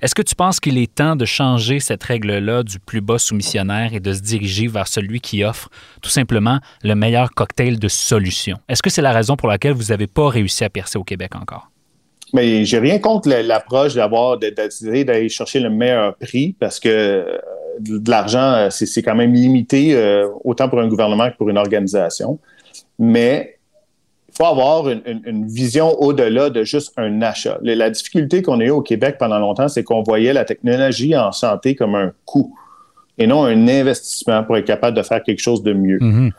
Est-ce 0.02 0.14
que 0.14 0.22
tu 0.22 0.34
penses 0.34 0.60
qu'il 0.60 0.78
est 0.78 0.94
temps 0.94 1.14
de 1.14 1.26
changer 1.26 1.78
cette 1.78 2.02
règle-là 2.02 2.62
du 2.62 2.78
plus 2.80 3.02
bas 3.02 3.18
soumissionnaire 3.18 3.92
et 3.92 4.00
de 4.00 4.14
se 4.14 4.22
diriger 4.22 4.66
vers 4.66 4.88
celui 4.88 5.20
qui 5.20 5.44
offre 5.44 5.68
tout 6.00 6.08
simplement 6.08 6.58
le 6.82 6.94
meilleur 6.94 7.32
cocktail 7.32 7.78
de 7.78 7.88
solutions? 7.88 8.56
Est-ce 8.66 8.82
que 8.82 8.88
c'est 8.88 9.02
la 9.02 9.12
raison 9.12 9.36
pour 9.36 9.48
laquelle 9.48 9.74
vous 9.74 9.90
n'avez 9.90 10.06
pas 10.06 10.30
réussi 10.30 10.64
à 10.64 10.70
percer 10.70 10.98
au 10.98 11.04
Québec 11.04 11.36
encore? 11.36 11.70
Mais 12.32 12.64
j'ai 12.64 12.78
rien 12.78 12.98
contre 12.98 13.28
l'approche 13.28 13.94
d'avoir 13.94 14.38
d'essayer 14.38 15.04
d'aller 15.04 15.28
chercher 15.28 15.60
le 15.60 15.68
meilleur 15.68 16.16
prix 16.16 16.54
parce 16.58 16.80
que 16.80 16.88
euh, 16.88 17.38
de 17.78 18.10
l'argent, 18.10 18.54
euh, 18.54 18.68
c'est 18.70 19.02
quand 19.02 19.14
même 19.14 19.34
limité 19.34 19.94
euh, 19.94 20.28
autant 20.44 20.70
pour 20.70 20.80
un 20.80 20.88
gouvernement 20.88 21.30
que 21.30 21.36
pour 21.36 21.50
une 21.50 21.58
organisation. 21.58 22.38
Mais 22.98 23.58
faut 24.40 24.46
avoir 24.46 24.88
une, 24.88 25.46
vision 25.46 26.00
au-delà 26.00 26.48
de 26.48 26.64
juste 26.64 26.94
un 26.96 27.20
achat. 27.20 27.58
La 27.62 27.90
difficulté 27.90 28.40
qu'on 28.40 28.60
a 28.60 28.64
eue 28.64 28.70
au 28.70 28.80
Québec 28.80 29.16
pendant 29.18 29.38
longtemps, 29.38 29.68
c'est 29.68 29.84
qu'on 29.84 30.02
voyait 30.02 30.32
la 30.32 30.46
technologie 30.46 31.14
en 31.14 31.30
santé 31.30 31.74
comme 31.74 31.94
un 31.94 32.12
coût 32.24 32.56
et 33.18 33.26
non 33.26 33.44
un 33.44 33.68
investissement 33.68 34.42
pour 34.42 34.56
être 34.56 34.64
capable 34.64 34.96
de 34.96 35.02
faire 35.02 35.22
quelque 35.22 35.40
chose 35.40 35.62
de 35.62 35.74
mieux. 35.74 35.98
Mm-hmm. 35.98 36.30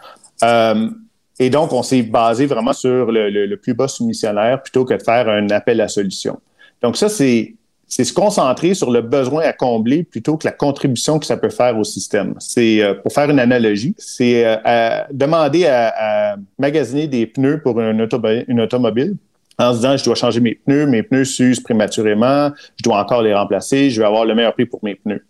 Euh, 0.44 0.89
et 1.38 1.51
donc, 1.51 1.74
on 1.74 1.83
s'est 1.83 2.01
basé 2.01 2.48
vraiment 2.48 2.74
sur 2.74 3.12
le, 3.12 3.30
le, 3.30 3.57
plus 3.57 3.75
bas 3.75 3.88
soumissionnaire 3.88 4.63
plutôt 4.63 4.83
que 4.83 4.95
de 4.95 5.03
faire 5.03 5.30
un 5.30 5.50
appel 5.51 5.80
à 5.80 5.88
solution. 5.88 6.39
Donc, 6.81 6.98
ça, 6.98 7.07
c'est 7.07 7.53
c'est 7.92 8.06
se 8.06 8.14
concentrer 8.14 8.74
sur 8.74 8.90
le 8.90 9.02
besoin 9.02 9.44
à 9.44 9.52
combler 9.52 10.04
plutôt 10.04 10.38
que 10.38 10.48
la 10.48 10.54
contribution 10.54 11.20
que 11.20 11.26
ça 11.26 11.36
peut 11.36 11.50
faire 11.50 11.78
au 11.78 11.84
système. 11.84 12.36
C'est, 12.40 12.82
euh, 12.82 12.94
pour 12.94 13.12
faire 13.12 13.30
une 13.30 13.38
analogie, 13.38 13.94
c'est 13.98 14.44
euh, 14.46 15.02
demander 15.12 15.66
à, 15.66 16.38
magasiner 16.58 17.08
des 17.08 17.26
pneus 17.26 17.60
pour 17.62 17.82
une, 17.82 18.02
automobile 18.02 19.18
en 19.60 19.74
se 19.74 19.80
disant, 19.80 19.98
je 19.98 20.06
dois 20.06 20.16
changer 20.16 20.40
mes 20.40 20.56
pneus, 20.56 20.86
mes 20.86 21.04
pneus 21.04 21.25
s'usent 21.25 21.60
prématurément, 21.60 22.51
je 22.77 22.84
dois 22.84 22.98
encore 22.98 23.24
les 23.24 23.34
remplacer, 23.34 23.89
je 23.89 24.00
vais 24.00 24.08
avoir 24.08 24.24
le 24.24 24.36
meilleur 24.36 24.54
prix 24.54 24.65
pour 24.65 24.80
mes 24.84 24.96
pneus. 24.96 25.25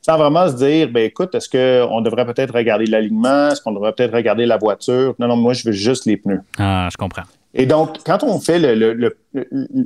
Sans 0.00 0.16
vraiment 0.16 0.48
se 0.48 0.54
dire, 0.54 0.88
ben 0.88 1.04
écoute, 1.04 1.34
est-ce 1.34 1.50
qu'on 1.50 2.00
devrait 2.00 2.24
peut-être 2.24 2.54
regarder 2.54 2.86
l'alignement, 2.86 3.50
est-ce 3.50 3.60
qu'on 3.60 3.72
devrait 3.72 3.92
peut-être 3.92 4.14
regarder 4.14 4.46
la 4.46 4.56
voiture? 4.56 5.14
Non, 5.18 5.28
non, 5.28 5.36
moi, 5.36 5.52
je 5.52 5.64
veux 5.68 5.72
juste 5.72 6.06
les 6.06 6.16
pneus. 6.16 6.40
Ah, 6.58 6.88
je 6.90 6.96
comprends. 6.96 7.24
Et 7.58 7.64
donc, 7.64 8.04
quand 8.04 8.22
on 8.22 8.38
fait 8.38 8.58
le, 8.58 9.16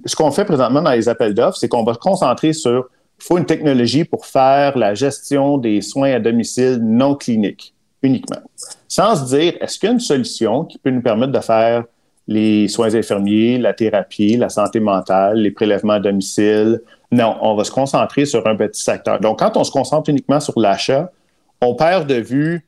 ce 0.05 0.17
qu'on 0.17 0.33
fait 0.33 0.45
présentement 0.45 0.83
dans 0.83 0.91
les 0.91 1.09
appels 1.09 1.35
d'offres, 1.35 1.57
c'est 1.57 1.69
qu'on 1.69 1.85
va 1.85 1.95
se 1.95 1.99
concentrer 1.99 2.53
sur 2.53 2.89
il 3.21 3.25
faut 3.25 3.39
une 3.39 3.47
technologie 3.47 4.05
pour 4.05 4.27
faire 4.27 4.77
la 4.77 4.95
gestion 4.95 5.59
des 5.59 5.83
soins 5.83 6.15
à 6.15 6.19
domicile 6.19 6.79
non 6.83 7.15
cliniques 7.15 7.75
uniquement. 8.03 8.41
Sans 8.89 9.15
se 9.15 9.37
dire, 9.37 9.55
est-ce 9.61 9.79
qu'il 9.79 9.89
y 9.89 9.91
a 9.91 9.93
une 9.93 10.01
solution 10.01 10.65
qui 10.65 10.79
peut 10.79 10.91
nous 10.91 11.03
permettre 11.03 11.33
de 11.33 11.41
faire 11.41 11.85
les 12.27 12.67
soins 12.67 12.95
infirmiers, 12.95 13.59
la 13.59 13.75
thérapie, 13.75 14.37
la 14.37 14.49
santé 14.49 14.81
mentale, 14.81 15.39
les 15.39 15.51
prélèvements 15.51 15.95
à 15.95 16.01
domicile? 16.01 16.81
Non, 17.13 17.37
on 17.43 17.55
va 17.55 17.65
se 17.65 17.71
concentrer 17.71 18.25
sur 18.25 18.47
un 18.47 18.57
petit 18.57 18.83
secteur. 18.83 19.21
Donc, 19.21 19.39
quand 19.39 19.57
on 19.57 19.65
se 19.65 19.71
concentre 19.71 20.09
uniquement 20.11 20.41
sur 20.41 20.59
l'achat, 20.59 21.13
on 21.61 21.75
perd 21.75 22.09
de 22.09 22.15
vue 22.15 22.67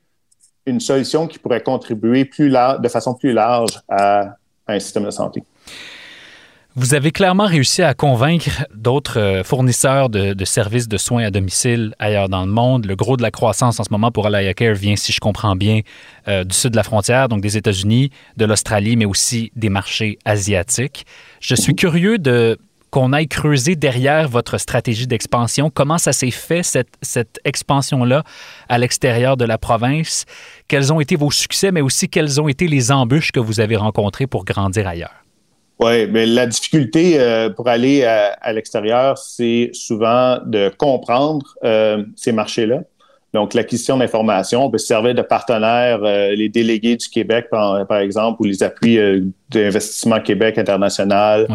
une 0.65 0.79
solution 0.79 1.27
qui 1.27 1.39
pourrait 1.39 1.63
contribuer 1.63 2.25
plus 2.25 2.49
de 2.49 2.87
façon 2.87 3.15
plus 3.15 3.33
large 3.33 3.81
à 3.89 4.35
un 4.67 4.79
système 4.79 5.03
de 5.03 5.11
santé. 5.11 5.43
Vous 6.75 6.95
avez 6.95 7.11
clairement 7.11 7.45
réussi 7.45 7.83
à 7.83 7.93
convaincre 7.93 8.65
d'autres 8.73 9.19
euh, 9.19 9.43
fournisseurs 9.43 10.09
de, 10.09 10.43
services 10.43 10.87
de 10.87 10.97
soins 10.97 11.23
à 11.25 11.29
domicile 11.29 11.93
ailleurs 11.99 12.29
dans 12.29 12.43
le 12.43 12.51
monde. 12.51 12.85
Le 12.85 12.95
gros 12.95 13.15
de 13.15 13.21
la 13.21 13.29
croissance 13.29 13.79
en 13.79 13.83
ce 13.83 13.91
moment 13.91 14.09
pour 14.09 14.25
Alaya 14.25 14.55
Care 14.55 14.73
vient, 14.73 14.95
si 14.95 15.11
je 15.11 15.19
comprends 15.19 15.55
bien, 15.55 15.81
euh, 16.27 16.43
du 16.43 16.55
sud 16.55 16.71
de 16.71 16.75
la 16.75 16.81
frontière, 16.81 17.29
donc 17.29 17.41
des 17.41 17.57
États-Unis, 17.57 18.09
de 18.37 18.45
l'Australie, 18.45 18.95
mais 18.95 19.05
aussi 19.05 19.51
des 19.55 19.69
marchés 19.69 20.17
asiatiques. 20.25 21.05
Je 21.41 21.53
suis 21.53 21.75
curieux 21.75 22.17
de 22.17 22.57
qu'on 22.93 23.11
aille 23.11 23.27
creuser 23.27 23.75
derrière 23.75 24.29
votre 24.29 24.59
stratégie 24.59 25.07
d'expansion? 25.07 25.71
Comment 25.73 25.97
ça 25.97 26.13
s'est 26.13 26.29
fait, 26.29 26.61
cette, 26.61 27.39
expansion-là, 27.43 28.23
à 28.69 28.77
l'extérieur 28.77 29.35
de 29.35 29.45
la 29.45 29.57
province? 29.57 30.25
Quels 30.67 30.93
ont 30.93 31.01
été 31.01 31.15
vos 31.15 31.31
succès, 31.31 31.71
mais 31.71 31.81
aussi 31.81 32.07
quelles 32.07 32.39
ont 32.39 32.47
été 32.47 32.67
les 32.67 32.91
embûches 32.91 33.31
que 33.31 33.39
vous 33.39 33.59
avez 33.59 33.77
rencontrées 33.77 34.27
pour 34.27 34.45
grandir 34.45 34.87
ailleurs? 34.87 35.25
Oui, 35.79 36.05
mais 36.05 36.27
la 36.27 36.45
difficulté 36.45 37.19
euh, 37.19 37.49
pour 37.49 37.67
aller 37.67 38.03
à, 38.03 38.53
l'extérieur, 38.53 39.17
c'est 39.17 39.71
souvent 39.73 40.37
de 40.45 40.71
comprendre 40.77 41.55
euh, 41.63 42.03
ces 42.15 42.31
marchés-là, 42.31 42.81
Donc, 43.33 43.55
l'acquisition 43.55 43.97
d'informations, 43.97 44.65
on 44.65 44.69
peut 44.69 44.77
se 44.77 44.85
servir 44.85 45.15
de 45.15 45.23
partenaires, 45.23 45.99
euh, 46.03 46.35
les 46.35 46.49
délégués 46.49 46.95
du 46.95 47.09
Québec, 47.09 47.47
par, 47.49 47.85
par 47.87 47.97
exemple, 47.97 48.39
ou 48.41 48.45
les 48.45 48.61
appuis 48.61 48.99
euh, 48.99 49.21
d'investissement 49.49 50.19
Québec 50.19 50.59
international, 50.59 51.47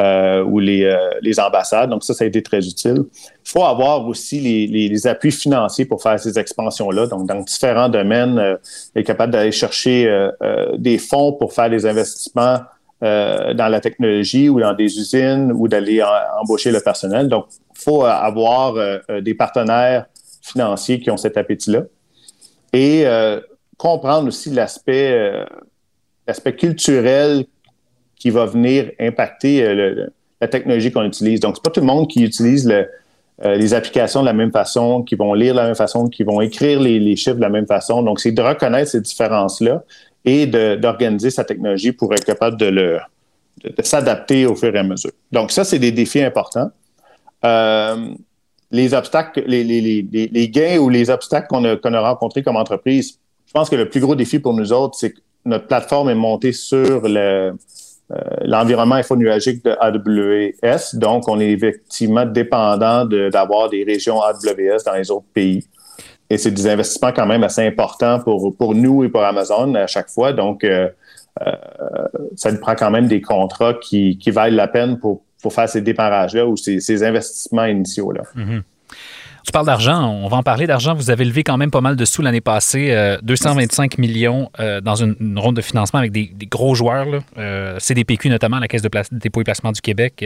euh, 0.00 0.42
ou 0.44 0.60
les, 0.60 0.90
les, 1.20 1.38
ambassades. 1.38 1.90
Donc, 1.90 2.04
ça, 2.04 2.14
ça 2.14 2.24
a 2.24 2.26
été 2.26 2.42
très 2.42 2.66
utile. 2.66 3.04
Il 3.04 3.50
faut 3.50 3.64
avoir 3.64 4.06
aussi 4.06 4.40
les, 4.40 4.66
les, 4.66 5.06
appuis 5.06 5.30
financiers 5.30 5.84
pour 5.84 6.02
faire 6.02 6.18
ces 6.18 6.38
expansions-là. 6.38 7.06
Donc, 7.06 7.26
dans 7.26 7.40
différents 7.40 7.90
domaines, 7.90 8.58
être 8.94 9.06
capable 9.06 9.32
d'aller 9.32 9.52
chercher 9.52 10.28
des 10.76 10.98
fonds 10.98 11.32
pour 11.32 11.54
faire 11.54 11.70
des 11.70 11.86
investissements 11.86 12.58
dans 13.00 13.70
la 13.70 13.80
technologie 13.80 14.50
ou 14.50 14.60
dans 14.60 14.74
des 14.74 14.98
usines 14.98 15.50
ou 15.54 15.66
d'aller 15.66 16.02
embaucher 16.42 16.70
le 16.70 16.80
personnel. 16.80 17.28
Donc, 17.28 17.46
il 17.74 17.82
faut 17.82 18.04
avoir 18.04 18.74
des 19.22 19.34
partenaires 19.34 20.04
financiers 20.46 21.00
qui 21.00 21.10
ont 21.10 21.16
cet 21.16 21.36
appétit-là. 21.36 21.82
Et 22.72 23.06
euh, 23.06 23.40
comprendre 23.76 24.28
aussi 24.28 24.50
l'aspect 24.50 25.12
euh, 25.12 25.44
l'aspect 26.26 26.54
culturel 26.54 27.44
qui 28.16 28.30
va 28.30 28.46
venir 28.46 28.90
impacter 28.98 29.62
euh, 29.62 30.06
la 30.40 30.48
technologie 30.48 30.90
qu'on 30.90 31.04
utilise. 31.04 31.40
Donc, 31.40 31.56
c'est 31.56 31.64
pas 31.64 31.70
tout 31.70 31.80
le 31.80 31.86
monde 31.86 32.08
qui 32.08 32.22
utilise 32.22 32.70
les 33.42 33.74
applications 33.74 34.20
de 34.20 34.26
la 34.26 34.32
même 34.32 34.50
façon, 34.50 35.02
qui 35.02 35.14
vont 35.14 35.32
lire 35.34 35.54
de 35.54 35.60
la 35.60 35.66
même 35.66 35.74
façon, 35.74 36.08
qui 36.08 36.24
vont 36.24 36.40
écrire 36.40 36.80
les, 36.80 37.16
chiffres 37.16 37.36
de 37.36 37.42
la 37.42 37.48
même 37.48 37.66
façon. 37.66 38.02
Donc, 38.02 38.20
c'est 38.20 38.32
de 38.32 38.42
reconnaître 38.42 38.90
ces 38.90 39.00
différences-là 39.00 39.82
et 40.24 40.46
d'organiser 40.46 41.30
sa 41.30 41.44
technologie 41.44 41.92
pour 41.92 42.12
être 42.12 42.24
capable 42.24 42.58
de, 42.58 42.66
le, 42.66 42.98
de, 43.64 43.82
s'adapter 43.82 44.46
au 44.46 44.54
fur 44.54 44.74
et 44.74 44.78
à 44.78 44.82
mesure. 44.82 45.12
Donc, 45.32 45.52
ça, 45.52 45.64
c'est 45.64 45.78
des 45.78 45.92
défis 45.92 46.22
importants 46.22 46.70
les 48.70 48.94
obstacles, 48.94 49.44
les, 49.46 50.48
gains 50.48 50.78
ou 50.78 50.88
les 50.88 51.10
obstacles 51.10 51.46
qu'on 51.48 51.64
a, 51.64 52.00
rencontrés 52.00 52.42
comme 52.42 52.56
entreprise, 52.56 53.18
je 53.46 53.52
pense 53.52 53.70
que 53.70 53.76
le 53.76 53.88
plus 53.88 54.00
gros 54.00 54.14
défi 54.14 54.38
pour 54.38 54.54
nous 54.54 54.72
autres, 54.72 54.96
c'est 54.98 55.12
que 55.12 55.20
notre 55.44 55.66
plateforme 55.66 56.10
est 56.10 56.16
montée 56.16 56.52
sur 56.52 57.02
euh, 57.04 57.52
l'environnement 58.44 58.96
infonuagique 58.96 59.64
de 59.64 59.76
AWS. 59.80 60.98
Donc, 60.98 61.28
on 61.28 61.38
est 61.38 61.50
effectivement 61.50 62.26
dépendant 62.26 63.04
d'avoir 63.04 63.70
des 63.70 63.84
régions 63.84 64.20
AWS 64.20 64.82
dans 64.84 64.94
les 64.94 65.10
autres 65.10 65.26
pays. 65.32 65.64
Et 66.28 66.38
c'est 66.38 66.50
des 66.50 66.66
investissements 66.66 67.12
quand 67.12 67.26
même 67.26 67.44
assez 67.44 67.64
importants 67.64 68.18
pour, 68.20 68.74
nous 68.74 69.04
et 69.04 69.08
pour 69.08 69.22
Amazon 69.22 69.74
à 69.76 69.86
chaque 69.86 70.08
fois. 70.08 70.32
Donc, 70.32 70.64
euh, 70.64 70.88
euh, 71.46 71.52
ça 72.34 72.50
nous 72.50 72.58
prend 72.58 72.74
quand 72.74 72.90
même 72.90 73.06
des 73.06 73.20
contrats 73.20 73.74
qui 73.74 74.18
valent 74.26 74.56
la 74.56 74.66
peine 74.66 74.98
pour, 74.98 75.22
pour 75.46 75.54
faire 75.54 75.68
ces 75.68 75.80
démarrages-là 75.80 76.44
ou 76.44 76.56
ces, 76.56 77.04
investissements 77.04 77.66
initiaux-là. 77.66 78.22
Mhm. 78.34 78.64
Tu 79.44 79.52
parles 79.52 79.66
d'argent, 79.66 80.10
on 80.10 80.26
va 80.26 80.38
en 80.38 80.42
parler 80.42 80.66
d'argent. 80.66 80.92
Vous 80.92 81.08
avez 81.08 81.24
levé 81.24 81.44
quand 81.44 81.56
même 81.56 81.70
pas 81.70 81.80
mal 81.80 81.94
de 81.94 82.04
sous 82.04 82.20
l'année 82.20 82.40
passée, 82.40 82.92
225 83.22 83.94
euh, 83.94 84.02
millions 84.02 84.50
euh, 84.58 84.80
dans 84.80 84.96
une, 84.96 85.38
ronde 85.38 85.54
de 85.54 85.60
financement 85.60 86.00
avec 86.00 86.10
des, 86.10 86.28
gros 86.50 86.74
joueurs, 86.74 87.06
euh, 87.38 87.78
CDPQ 87.78 88.28
notamment, 88.28 88.58
la 88.58 88.66
Caisse 88.66 88.82
de 88.82 88.90
dépôt 89.12 89.40
et 89.42 89.44
placement 89.44 89.70
du 89.70 89.80
Québec, 89.80 90.24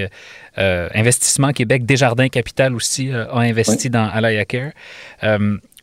Investissement 0.56 1.52
Québec, 1.52 1.84
Desjardins 1.84 2.28
Capital 2.28 2.74
aussi 2.74 3.10
a 3.12 3.36
investi 3.40 3.90
dans 3.90 4.08
Alaya 4.08 4.46
Care. 4.46 4.72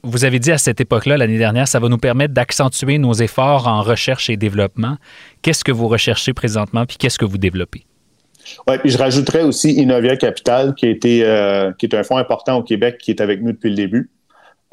vous 0.02 0.26
avez 0.26 0.40
dit 0.40 0.52
à 0.52 0.58
cette 0.58 0.82
époque-là, 0.82 1.18
l'année 1.18 1.38
dernière, 1.38 1.68
ça 1.68 1.80
va 1.80 1.90
nous 1.90 2.00
permettre 2.00 2.34
d'accentuer 2.34 2.98
nos 2.98 3.14
efforts 3.14 3.68
en 3.68 3.84
recherche 3.84 4.32
et 4.32 4.36
développement. 4.36 4.98
Qu'est-ce 5.44 5.64
que 5.64 5.72
vous 5.72 5.88
recherchez 5.88 6.34
présentement, 6.34 6.88
puis 6.88 6.98
qu'est-ce 6.98 7.20
que 7.20 7.26
vous 7.26 7.38
développez? 7.38 7.87
Oui, 8.68 8.78
puis 8.80 8.90
je 8.90 8.98
rajouterais 8.98 9.44
aussi 9.44 9.74
Innovia 9.74 10.18
Capital, 10.18 10.74
qui, 10.76 10.86
a 10.86 10.90
été, 10.90 11.24
euh, 11.24 11.72
qui 11.78 11.86
est 11.86 11.96
un 11.96 12.04
fonds 12.04 12.18
important 12.18 12.58
au 12.58 12.64
Québec, 12.64 12.98
qui 12.98 13.12
est 13.12 13.22
avec 13.22 13.42
nous 13.42 13.52
depuis 13.52 13.70
le 13.70 13.76
début. 13.76 14.10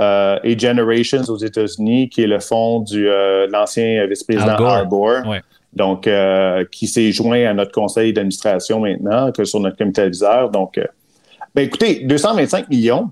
Euh, 0.01 0.39
et 0.43 0.59
Generations 0.59 1.23
aux 1.29 1.37
États-Unis, 1.37 2.09
qui 2.09 2.23
est 2.23 2.27
le 2.27 2.41
fonds 2.41 2.81
de 2.81 3.05
euh, 3.05 3.47
l'ancien 3.51 4.07
vice-président 4.07 4.57
Al 4.57 4.89
Gore, 4.89 5.23
donc 5.73 6.09
qui 6.71 6.87
s'est 6.87 7.13
joint 7.13 7.45
à 7.47 7.55
notre 7.55 7.73
conseil 7.73 8.13
d'administration 8.13 8.81
maintenant, 8.81 9.33
que 9.33 9.45
sur 9.45 9.61
notre 9.61 9.77
comité 9.77 10.03
aviseur. 10.03 10.51
Donc, 10.51 10.81
ben 11.55 11.63
écoutez, 11.63 12.05
225 12.05 12.69
millions, 12.69 13.11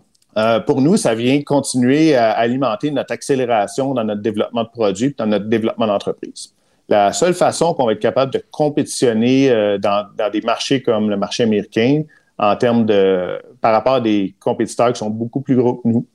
pour 0.66 0.80
nous, 0.80 0.96
ça 0.96 1.14
vient 1.14 1.42
continuer 1.42 2.14
à 2.14 2.30
alimenter 2.32 2.90
notre 2.90 3.12
accélération 3.12 3.94
dans 3.94 4.04
notre 4.04 4.22
développement 4.22 4.62
de 4.62 4.68
produits, 4.68 5.14
dans 5.16 5.26
notre 5.26 5.46
développement 5.46 5.88
d'entreprise. 5.88 6.54
La 6.92 7.14
seule 7.14 7.32
façon 7.32 7.72
qu'on 7.72 7.86
va 7.86 7.92
être 7.92 8.00
capable 8.00 8.34
de 8.34 8.44
compétitionner 8.50 9.50
euh, 9.50 9.78
dans, 9.78 10.06
des 10.30 10.42
marchés 10.42 10.82
comme 10.82 11.08
le 11.08 11.16
marché 11.16 11.42
américain, 11.42 12.02
en 12.36 12.54
termes 12.54 12.84
de 12.84 13.40
par 13.62 13.72
rapport 13.72 13.94
à 13.94 14.00
des 14.02 14.34
compétiteurs 14.38 14.92
qui 14.92 14.98
sont 14.98 15.08
beaucoup 15.08 15.40
plus 15.40 15.56
gros 15.56 15.76
que 15.76 15.88
nous 15.88 16.06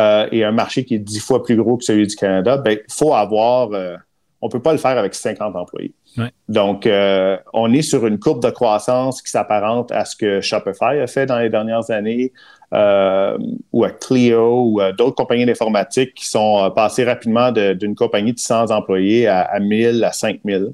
euh, 0.00 0.26
et 0.32 0.42
un 0.42 0.50
marché 0.50 0.84
qui 0.84 0.96
est 0.96 0.98
dix 0.98 1.20
fois 1.20 1.44
plus 1.44 1.54
gros 1.54 1.76
que 1.76 1.84
celui 1.84 2.08
du 2.08 2.16
Canada, 2.16 2.56
ben 2.56 2.78
il 2.84 2.92
faut 2.92 3.14
avoir 3.14 3.70
euh, 3.74 3.94
on 4.40 4.48
peut 4.48 4.60
pas 4.60 4.72
le 4.72 4.78
faire 4.78 4.98
avec 4.98 5.14
50 5.14 5.54
employés. 5.54 5.94
Donc, 6.48 6.86
on 7.54 7.72
est 7.72 7.82
sur 7.82 8.06
une 8.06 8.18
courbe 8.18 8.42
de 8.42 8.50
croissance 8.50 9.22
qui 9.22 9.30
s'apparente 9.30 9.90
à 9.90 10.04
ce 10.04 10.16
que 10.16 10.40
Shopify 10.42 10.98
a 11.00 11.06
fait 11.06 11.24
dans 11.24 11.38
les 11.38 11.48
dernières 11.48 11.90
années, 11.90 12.30
euh, 12.74 13.38
ou 13.72 13.84
à 13.84 13.90
Clio 13.90 14.64
ou 14.64 14.80
à 14.80 14.92
d'autres 14.92 15.14
compagnies 15.14 15.46
d'informatique 15.46 16.14
qui 16.14 16.28
sont 16.28 16.64
euh, 16.64 16.70
passées 16.70 17.04
rapidement 17.04 17.52
d'une 17.52 17.94
compagnie 17.94 18.32
de 18.32 18.38
100 18.38 18.72
employés 18.72 19.28
à, 19.28 19.42
à 19.42 19.60
1000, 19.60 20.02
à 20.02 20.10
5000. 20.10 20.72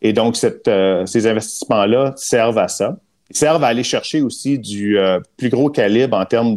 Et 0.00 0.12
donc, 0.12 0.36
euh, 0.68 1.06
ces 1.06 1.26
investissements-là 1.26 2.12
servent 2.16 2.58
à 2.58 2.68
ça. 2.68 2.96
Ils 3.30 3.36
servent 3.36 3.64
à 3.64 3.68
aller 3.68 3.82
chercher 3.82 4.22
aussi 4.22 4.58
du 4.58 4.98
plus 5.36 5.50
gros 5.50 5.70
calibre 5.70 6.16
en 6.16 6.24
termes 6.24 6.56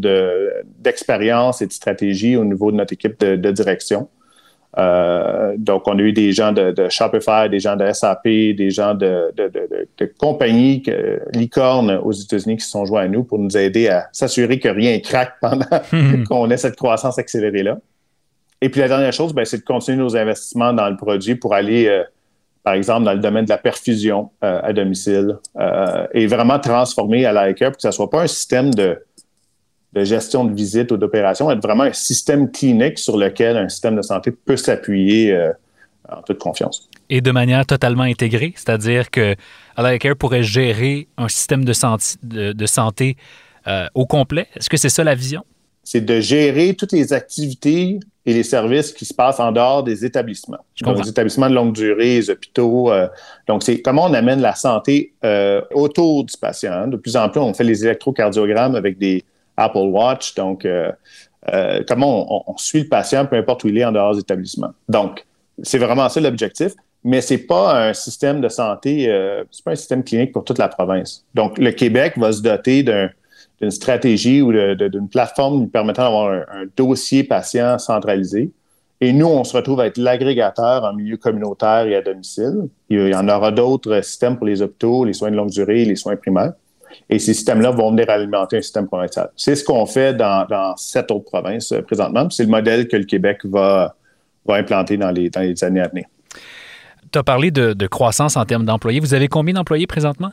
d'expérience 0.79 1.61
et 1.61 1.67
de 1.67 1.71
stratégie 1.71 2.35
au 2.35 2.43
niveau 2.43 2.71
de 2.71 2.77
notre 2.77 2.93
équipe 2.93 3.19
de 3.19 3.51
direction. 3.51 4.09
Euh, 4.77 5.53
donc, 5.57 5.87
on 5.87 5.97
a 5.97 6.01
eu 6.01 6.13
des 6.13 6.31
gens 6.31 6.51
de, 6.51 6.73
Shopify, 6.89 7.49
des 7.49 7.59
gens 7.59 7.75
de 7.75 7.91
SAP, 7.91 8.23
des 8.23 8.69
gens 8.69 8.95
de, 8.95 9.33
de, 9.35 10.13
compagnies 10.17 10.81
que, 10.81 11.21
licornes 11.33 11.91
aux 12.03 12.11
États-Unis 12.11 12.57
qui 12.57 12.65
se 12.65 12.71
sont 12.71 12.85
joints 12.85 13.03
à 13.03 13.07
nous 13.07 13.23
pour 13.23 13.39
nous 13.39 13.55
aider 13.55 13.87
à 13.89 14.07
s'assurer 14.11 14.59
que 14.59 14.69
rien 14.69 14.99
craque 14.99 15.33
pendant 15.41 15.65
qu'on 16.27 16.49
ait 16.49 16.57
cette 16.57 16.75
croissance 16.75 17.19
accélérée-là. 17.19 17.77
Et 18.61 18.69
puis 18.69 18.79
la 18.79 18.87
dernière 18.87 19.13
chose, 19.13 19.33
ben, 19.33 19.45
c'est 19.45 19.57
de 19.57 19.63
continuer 19.63 19.97
nos 19.97 20.15
investissements 20.15 20.73
dans 20.73 20.89
le 20.89 20.95
produit 20.95 21.35
pour 21.35 21.53
aller, 21.53 21.87
euh, 21.87 22.03
par 22.63 22.73
exemple, 22.73 23.03
dans 23.03 23.13
le 23.13 23.19
domaine 23.19 23.45
de 23.45 23.49
la 23.49 23.57
perfusion 23.57 24.31
euh, 24.43 24.61
à 24.63 24.73
domicile 24.73 25.37
et 26.13 26.27
vraiment 26.27 26.59
transformer 26.59 27.25
à 27.25 27.33
l'ICARE 27.33 27.71
pour 27.71 27.77
que 27.77 27.81
ça 27.81 27.89
ne 27.89 27.93
soit 27.93 28.09
pas 28.09 28.21
un 28.21 28.27
système 28.27 28.73
de 28.73 28.97
de 29.93 30.03
gestion 30.03 30.43
de 30.45 30.53
visite 30.53 30.91
ou 30.91 30.97
d'opération, 30.97 31.49
être 31.51 31.61
vraiment 31.61 31.83
un 31.83 31.93
système 31.93 32.51
clinique 32.51 32.97
sur 32.97 33.17
lequel 33.17 33.57
un 33.57 33.69
système 33.69 33.95
de 33.95 34.01
santé 34.01 34.31
peut 34.31 34.57
s'appuyer 34.57 35.31
euh, 35.31 35.51
en 36.09 36.21
toute 36.21 36.39
confiance. 36.39 36.89
Et 37.09 37.21
de 37.21 37.31
manière 37.31 37.65
totalement 37.65 38.03
intégrée, 38.03 38.53
c'est-à-dire 38.55 39.11
que 39.11 39.35
Care 39.75 40.15
pourrait 40.15 40.43
gérer 40.43 41.07
un 41.17 41.27
système 41.27 41.63
de, 41.63 41.73
santé, 41.73 42.15
de, 42.23 42.65
santé 42.65 43.17
euh, 43.67 43.87
au 43.93 44.05
complet? 44.05 44.47
Est-ce 44.55 44.69
que 44.69 44.77
c'est 44.77 44.89
ça 44.89 45.03
la 45.03 45.15
vision? 45.15 45.43
C'est 45.83 46.01
de 46.01 46.21
gérer 46.21 46.73
toutes 46.75 46.93
les 46.93 47.13
activités 47.13 47.99
et 48.25 48.33
les 48.33 48.43
services 48.43 48.93
qui 48.93 49.03
se 49.03 49.13
passent 49.13 49.41
en 49.41 49.51
dehors 49.51 49.83
des 49.83 50.05
établissements. 50.05 50.65
Donc, 50.81 51.03
les 51.03 51.09
établissements 51.09 51.49
de 51.49 51.55
longue 51.55 51.73
durée, 51.73 52.15
les 52.15 52.29
hôpitaux. 52.29 52.91
Euh, 52.91 53.07
donc, 53.47 53.63
c'est 53.63 53.81
comment 53.81 54.05
on 54.05 54.13
amène 54.13 54.41
la 54.41 54.55
santé 54.55 55.13
autour 55.73 56.23
du 56.23 56.33
patient. 56.39 56.87
De 56.87 56.95
plus 56.95 57.15
en 57.17 57.29
plus, 57.29 57.41
on 57.41 57.53
fait 57.53 57.65
les 57.65 57.83
électrocardiogrammes 57.83 58.75
avec 58.75 58.97
des, 58.97 59.25
Apple 59.57 59.77
Watch. 59.77 60.35
Donc, 60.35 60.65
euh, 60.65 60.91
euh, 61.53 61.83
comment 61.87 62.49
on, 62.49 62.57
suit 62.57 62.83
le 62.83 62.89
patient, 62.89 63.25
peu 63.25 63.35
importe 63.35 63.63
où 63.63 63.67
il 63.67 63.77
est 63.77 63.85
en 63.85 63.91
dehors 63.91 64.13
des 64.13 64.19
établissements. 64.19 64.71
Donc, 64.87 65.25
c'est 65.61 65.77
vraiment 65.77 66.07
ça 66.09 66.19
l'objectif, 66.21 66.73
mais 67.03 67.21
c'est 67.21 67.39
pas 67.39 67.87
un 67.87 67.93
système 67.93 68.39
de 68.39 68.49
santé, 68.49 69.09
euh, 69.09 69.43
c'est 69.51 69.63
pas 69.63 69.71
un 69.71 69.75
système 69.75 70.03
clinique 70.03 70.31
pour 70.31 70.45
toute 70.45 70.57
la 70.57 70.69
province. 70.69 71.25
Donc, 71.35 71.57
le 71.57 71.71
Québec 71.71 72.13
va 72.17 72.31
se 72.31 72.41
doter 72.41 72.83
d'une 72.83 73.71
stratégie 73.71 74.41
ou 74.41 74.53
d'une 74.53 75.09
plateforme 75.09 75.59
nous 75.59 75.67
permettant 75.67 76.03
d'avoir 76.03 76.31
un, 76.31 76.65
dossier 76.75 77.23
patient 77.23 77.77
centralisé. 77.77 78.51
Et 79.01 79.11
nous, 79.11 79.25
on 79.25 79.43
se 79.43 79.57
retrouve 79.57 79.81
à 79.81 79.87
être 79.87 79.97
l'agrégateur 79.97 80.85
en 80.85 80.93
milieu 80.93 81.17
communautaire 81.17 81.85
et 81.87 81.95
à 81.95 82.01
domicile. 82.01 82.69
Il 82.89 83.09
y 83.09 83.15
en 83.15 83.27
aura 83.27 83.51
d'autres 83.51 83.99
systèmes 84.01 84.37
pour 84.37 84.45
les 84.45 84.61
hôpitaux, 84.61 85.03
les 85.03 85.11
soins 85.11 85.29
de 85.29 85.35
longue 85.35 85.49
durée, 85.49 85.83
les 85.83 85.97
soins 85.97 86.15
primaires. 86.15 86.53
Et 87.09 87.19
ces 87.19 87.33
systèmes-là 87.33 87.71
vont 87.71 87.91
venir 87.91 88.09
alimenter 88.09 88.57
un 88.57 88.61
système 88.61 88.87
provincial. 88.87 89.29
C'est 89.35 89.55
ce 89.55 89.63
qu'on 89.63 89.85
fait 89.85 90.13
dans, 90.13 90.73
sept 90.77 91.11
autres 91.11 91.25
provinces 91.25 91.71
euh, 91.71 91.81
présentement. 91.81 92.29
C'est 92.29 92.43
le 92.43 92.49
modèle 92.49 92.87
que 92.87 92.97
le 92.97 93.05
Québec 93.05 93.39
va, 93.45 93.95
implanter 94.47 94.97
dans 94.97 95.11
les, 95.11 95.29
années 95.63 95.81
à 95.81 95.87
venir. 95.87 96.05
Tu 97.11 97.19
as 97.19 97.23
parlé 97.23 97.51
de, 97.51 97.87
croissance 97.87 98.37
en 98.37 98.45
termes 98.45 98.65
d'employés. 98.65 98.99
Vous 98.99 99.13
avez 99.13 99.27
combien 99.27 99.53
d'employés 99.53 99.87
présentement? 99.87 100.31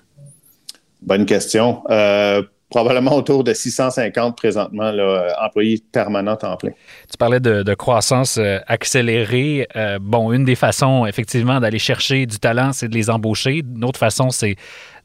Bonne 1.02 1.26
question. 1.26 1.83
Euh, 1.90 2.43
probablement 2.71 3.15
autour 3.17 3.45
de 3.45 3.53
650 3.53 4.37
présentement, 4.37 4.91
là, 4.91 5.37
employés 5.45 5.83
permanents 5.93 6.39
en 6.43 6.57
plein. 6.57 6.71
Tu 7.11 7.17
parlais 7.19 7.41
de, 7.41 7.75
croissance 7.75 8.39
euh, 8.39 8.59
accélérée. 8.67 9.69
bon, 10.00 10.33
une 10.33 10.45
des 10.45 10.55
façons, 10.55 11.05
effectivement, 11.07 11.61
d'aller 11.61 11.79
chercher 11.79 12.27
du 12.27 12.39
talent, 12.39 12.73
c'est 12.73 12.89
de 12.89 12.95
les 12.95 13.11
embaucher. 13.11 13.59
Une 13.59 13.85
autre 13.85 13.99
façon, 13.99 14.31
c'est 14.31 14.57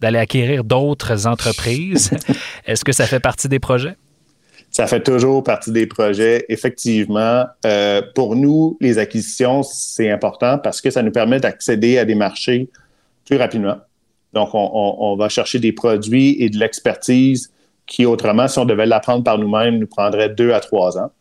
d'aller 0.01 0.19
acquérir 0.19 0.63
d'autres 0.63 1.27
entreprises. 1.27 2.11
Est-ce 2.65 2.85
que 2.85 2.91
ça 2.91 3.05
fait 3.05 3.19
partie 3.19 3.49
des 3.49 3.59
projets? 3.59 3.95
Ça 4.75 4.87
fait 4.87 5.01
toujours 5.01 5.41
partie 5.41 5.71
des 5.71 5.87
projets. 5.87 6.43
Effectivement, 6.49 7.45
euh, 7.65 8.01
pour 8.13 8.35
nous, 8.35 8.77
les 8.81 8.97
acquisitions, 8.97 9.63
c'est 9.63 10.11
important 10.11 10.57
parce 10.57 10.81
que 10.81 10.89
ça 10.89 11.01
nous 11.01 11.13
permet 11.13 11.39
d'accéder 11.39 11.97
à 11.97 12.03
des 12.03 12.13
marchés 12.13 12.67
plus 13.25 13.37
rapidement. 13.37 13.77
Donc, 14.33 14.49
on, 14.53 15.15
va 15.15 15.29
chercher 15.29 15.59
des 15.59 15.71
produits 15.71 16.35
et 16.43 16.49
de 16.49 16.59
l'expertise 16.59 17.53
qui, 17.85 18.05
autrement, 18.05 18.47
si 18.47 18.59
on 18.59 18.65
devait 18.65 18.85
l'apprendre 18.85 19.23
par 19.23 19.37
nous-mêmes, 19.37 19.77
nous 19.77 19.87
prendrait 19.87 20.29
deux 20.29 20.51
à 20.51 20.59
trois 20.59 20.97
ans. 20.97 21.11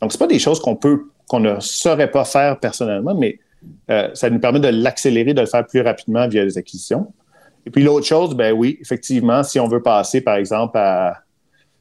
Donc, 0.00 0.12
ce 0.12 0.18
pas 0.18 0.26
des 0.26 0.38
choses 0.38 0.60
qu'on 0.60 0.76
peut, 0.76 1.04
qu'on 1.28 1.40
ne 1.40 1.60
saurait 1.60 2.10
pas 2.10 2.24
faire 2.24 2.58
personnellement, 2.58 3.14
mais 3.14 3.38
euh, 3.90 4.08
ça 4.14 4.30
nous 4.30 4.40
permet 4.40 4.60
de 4.60 4.68
l'accélérer, 4.68 5.34
de 5.34 5.40
le 5.40 5.46
faire 5.46 5.66
plus 5.66 5.80
rapidement 5.80 6.26
via 6.28 6.44
les 6.44 6.58
acquisitions. 6.58 7.12
Et 7.66 7.70
puis 7.70 7.82
l'autre 7.82 8.06
chose, 8.06 8.34
ben 8.34 8.52
oui, 8.52 8.78
effectivement, 8.80 9.42
si 9.42 9.60
on 9.60 9.68
veut 9.68 9.82
passer, 9.82 10.20
par 10.20 10.36
exemple, 10.36 10.76
à 10.78 11.18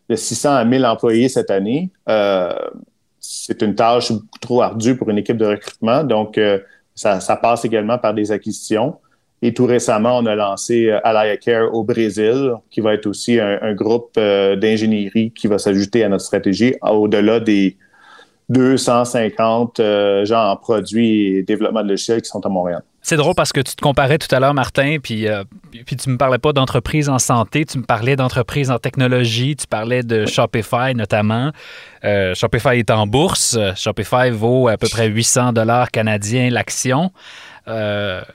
de 0.10 0.16
600 0.16 0.56
à 0.56 0.66
1000 0.66 0.86
employés 0.86 1.30
cette 1.30 1.50
année, 1.50 1.90
euh, 2.10 2.54
c'est 3.20 3.62
une 3.62 3.76
tâche 3.76 4.12
beaucoup 4.12 4.40
trop 4.40 4.62
ardue 4.62 4.98
pour 4.98 5.10
une 5.10 5.18
équipe 5.18 5.38
de 5.38 5.46
recrutement. 5.46 6.04
Donc, 6.04 6.38
euh, 6.38 6.60
ça, 6.96 7.20
passe 7.42 7.64
également 7.66 7.98
par 7.98 8.14
des 8.14 8.32
acquisitions. 8.32 8.98
Et 9.42 9.54
tout 9.54 9.66
récemment, 9.66 10.18
on 10.20 10.26
a 10.28 10.36
lancé 10.36 10.92
Alaya 11.04 11.36
Care 11.38 11.74
au 11.74 11.84
Brésil, 11.84 12.54
qui 12.70 12.80
va 12.80 12.94
être 12.94 13.08
aussi 13.08 13.40
un, 13.40 13.74
groupe 13.74 14.16
d'ingénierie 14.16 15.32
qui 15.32 15.48
va 15.48 15.58
s'ajouter 15.58 16.04
à 16.04 16.10
notre 16.10 16.26
stratégie 16.26 16.76
au-delà 16.84 17.40
des 17.40 17.76
250 18.52 19.80
euh, 19.80 20.26
gens 20.26 20.50
en 20.50 20.58
produits 20.58 21.38
et 21.38 21.44
développement 21.44 21.84
de 21.84 21.90
logiciels 21.90 22.22
qui 22.22 22.30
sont 22.30 22.46
à 22.46 22.50
Montréal. 22.50 22.82
C'est 23.02 23.16
drôle 23.16 23.34
parce 23.34 23.52
que 23.52 23.62
tu 23.62 23.76
te 23.76 23.82
comparais 23.82 24.20
tout 24.20 24.34
à 24.36 24.40
l'heure, 24.40 24.54
Martin, 24.54 24.98
puis, 25.02 25.28
euh, 25.28 25.44
puis 25.86 25.96
tu 25.96 26.10
me 26.10 26.18
parlais 26.18 26.38
pas 26.38 26.54
d'entreprise 26.54 27.10
en 27.10 27.18
santé, 27.18 27.66
tu 27.66 27.80
me 27.80 27.84
parlais 27.84 28.16
d'entreprise 28.16 28.70
en 28.70 28.78
technologie, 28.78 29.56
tu 29.56 29.66
parlais 29.66 30.04
de 30.04 30.26
Shopify 30.28 30.94
notamment. 30.94 31.52
Euh, 32.04 32.36
Shopify 32.36 32.78
est 32.78 32.92
en 32.92 33.08
bourse. 33.08 33.58
Shopify 33.76 34.30
vaut 34.30 34.68
à 34.68 34.78
peu 34.78 34.88
près 34.88 35.08
800 35.08 35.54
dollars 35.54 35.90
canadiens 35.90 36.50
l'action. 36.52 37.12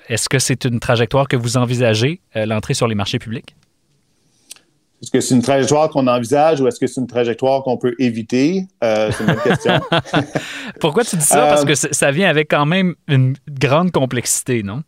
Est-ce 0.09 0.29
que 0.29 0.39
c'est 0.39 0.65
une 0.65 0.81
trajectoire 0.81 1.29
que 1.29 1.37
vous 1.37 1.57
envisagez, 1.57 2.21
l'entrée 2.35 2.75
sur 2.75 2.89
les 2.89 2.95
marchés 2.95 3.19
publics? 3.19 3.55
Est-ce 5.03 5.11
que 5.11 5.21
c'est 5.21 5.35
une 5.35 5.43
trajectoire 5.43 5.91
qu'on 5.91 6.07
envisage 6.07 6.61
ou 6.61 6.67
est-ce 6.69 6.81
que 6.81 6.87
c'est 6.87 7.01
une 7.01 7.07
trajectoire 7.07 7.63
qu'on 7.63 7.77
peut 7.77 7.95
éviter? 7.99 8.67
Euh, 8.83 9.11
c'est 9.13 9.25
une 9.25 9.35
bonne 9.35 9.43
question. 9.43 9.81
Pourquoi 10.81 11.05
tu 11.05 11.17
dis 11.17 11.25
ça? 11.25 11.47
Parce 11.49 11.65
que 11.65 11.73
euh, 11.73 11.89
ça 11.93 12.11
vient 12.11 12.31
avec 12.31 12.51
quand 12.51 12.65
même 12.65 12.95
une 13.07 13.35
grande 13.49 13.93
complexité, 13.93 14.63
non? 14.63 14.83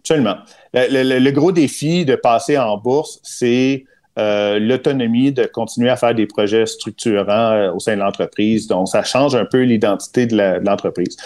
Absolument. 0.00 0.36
Le, 0.74 1.30
gros 1.30 1.52
défi 1.52 2.04
de 2.04 2.16
passer 2.16 2.58
en 2.58 2.78
bourse, 2.78 3.20
c'est 3.22 3.84
euh, 4.18 4.58
l'autonomie 4.58 5.32
de 5.32 5.44
continuer 5.44 5.90
à 5.90 5.96
faire 5.96 6.14
des 6.14 6.26
projets 6.26 6.66
structurants 6.66 7.72
au 7.74 7.78
sein 7.78 7.94
de 7.94 8.00
l'entreprise. 8.00 8.66
Donc, 8.66 8.88
ça 8.88 9.04
change 9.04 9.36
un 9.36 9.44
peu 9.44 9.62
l'identité 9.62 10.26
de 10.26 10.64
l'entreprise. 10.64 11.16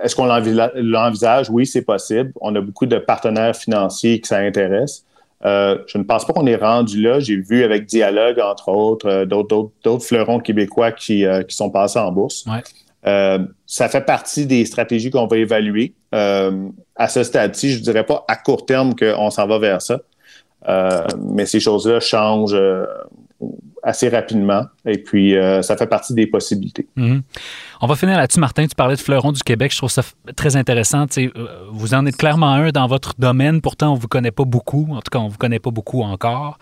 Est-ce 0.00 0.16
qu'on 0.16 0.26
l'envisage? 0.26 1.50
Oui, 1.50 1.66
c'est 1.66 1.82
possible. 1.82 2.32
On 2.40 2.54
a 2.54 2.60
beaucoup 2.60 2.86
de 2.86 2.98
partenaires 2.98 3.56
financiers 3.56 4.20
qui 4.20 4.28
ça 4.28 4.38
intéresse. 4.38 5.04
Euh, 5.44 5.78
je 5.86 5.98
ne 5.98 6.04
pense 6.04 6.24
pas 6.24 6.32
qu'on 6.32 6.46
est 6.46 6.56
rendu 6.56 7.02
là. 7.02 7.20
J'ai 7.20 7.36
vu 7.36 7.64
avec 7.64 7.86
Dialogue, 7.86 8.38
entre 8.38 8.68
autres, 8.68 9.08
euh, 9.08 9.24
d'autres 9.24 10.04
fleurons 10.04 10.38
québécois 10.38 10.92
qui, 10.92 11.26
euh, 11.26 11.42
qui, 11.42 11.56
sont 11.56 11.70
passés 11.70 11.98
en 11.98 12.12
bourse. 12.12 12.44
ça 13.04 13.88
fait 13.88 14.04
partie 14.04 14.46
des 14.46 14.64
stratégies 14.64 15.10
qu'on 15.10 15.26
va 15.26 15.36
évaluer. 15.38 15.94
à 16.12 17.08
ce 17.08 17.24
stade-ci, 17.24 17.70
je 17.70 17.78
ne 17.78 17.82
dirais 17.82 18.04
pas 18.04 18.24
à 18.28 18.36
court 18.36 18.66
terme 18.66 18.94
qu'on 18.94 19.30
s'en 19.30 19.46
va 19.46 19.58
vers 19.58 19.82
ça. 19.82 19.98
mais 21.18 21.46
ces 21.46 21.58
choses-là 21.58 21.98
changent 22.00 22.56
assez 23.82 24.08
rapidement. 24.08 24.64
Et 24.86 24.98
puis, 24.98 25.36
euh, 25.36 25.60
ça 25.62 25.76
fait 25.76 25.86
partie 25.86 26.14
des 26.14 26.26
possibilités. 26.26 26.86
Mhm. 26.96 27.22
On 27.80 27.86
va 27.86 27.96
finir 27.96 28.16
là-dessus, 28.16 28.38
Martin. 28.38 28.66
Tu 28.66 28.74
parlais 28.76 28.94
de 28.94 29.00
Fleuron 29.00 29.32
du 29.32 29.42
Québec. 29.42 29.72
Je 29.72 29.78
trouve 29.78 29.90
ça 29.90 30.02
très 30.36 30.56
intéressant. 30.56 31.06
Euh, 31.18 31.30
vous 31.70 31.94
en 31.94 32.06
êtes 32.06 32.16
clairement 32.16 32.52
un 32.52 32.70
dans 32.70 32.86
votre 32.86 33.14
domaine. 33.18 33.60
Pourtant, 33.60 33.92
on 33.92 33.96
ne 33.96 34.00
vous 34.00 34.08
connaît 34.08 34.30
pas 34.30 34.44
beaucoup. 34.44 34.86
En 34.90 35.00
tout 35.00 35.10
cas, 35.10 35.18
on 35.18 35.26
ne 35.26 35.30
vous 35.30 35.38
connaît 35.38 35.58
pas 35.58 35.70
beaucoup 35.70 36.02
encore. 36.02 36.58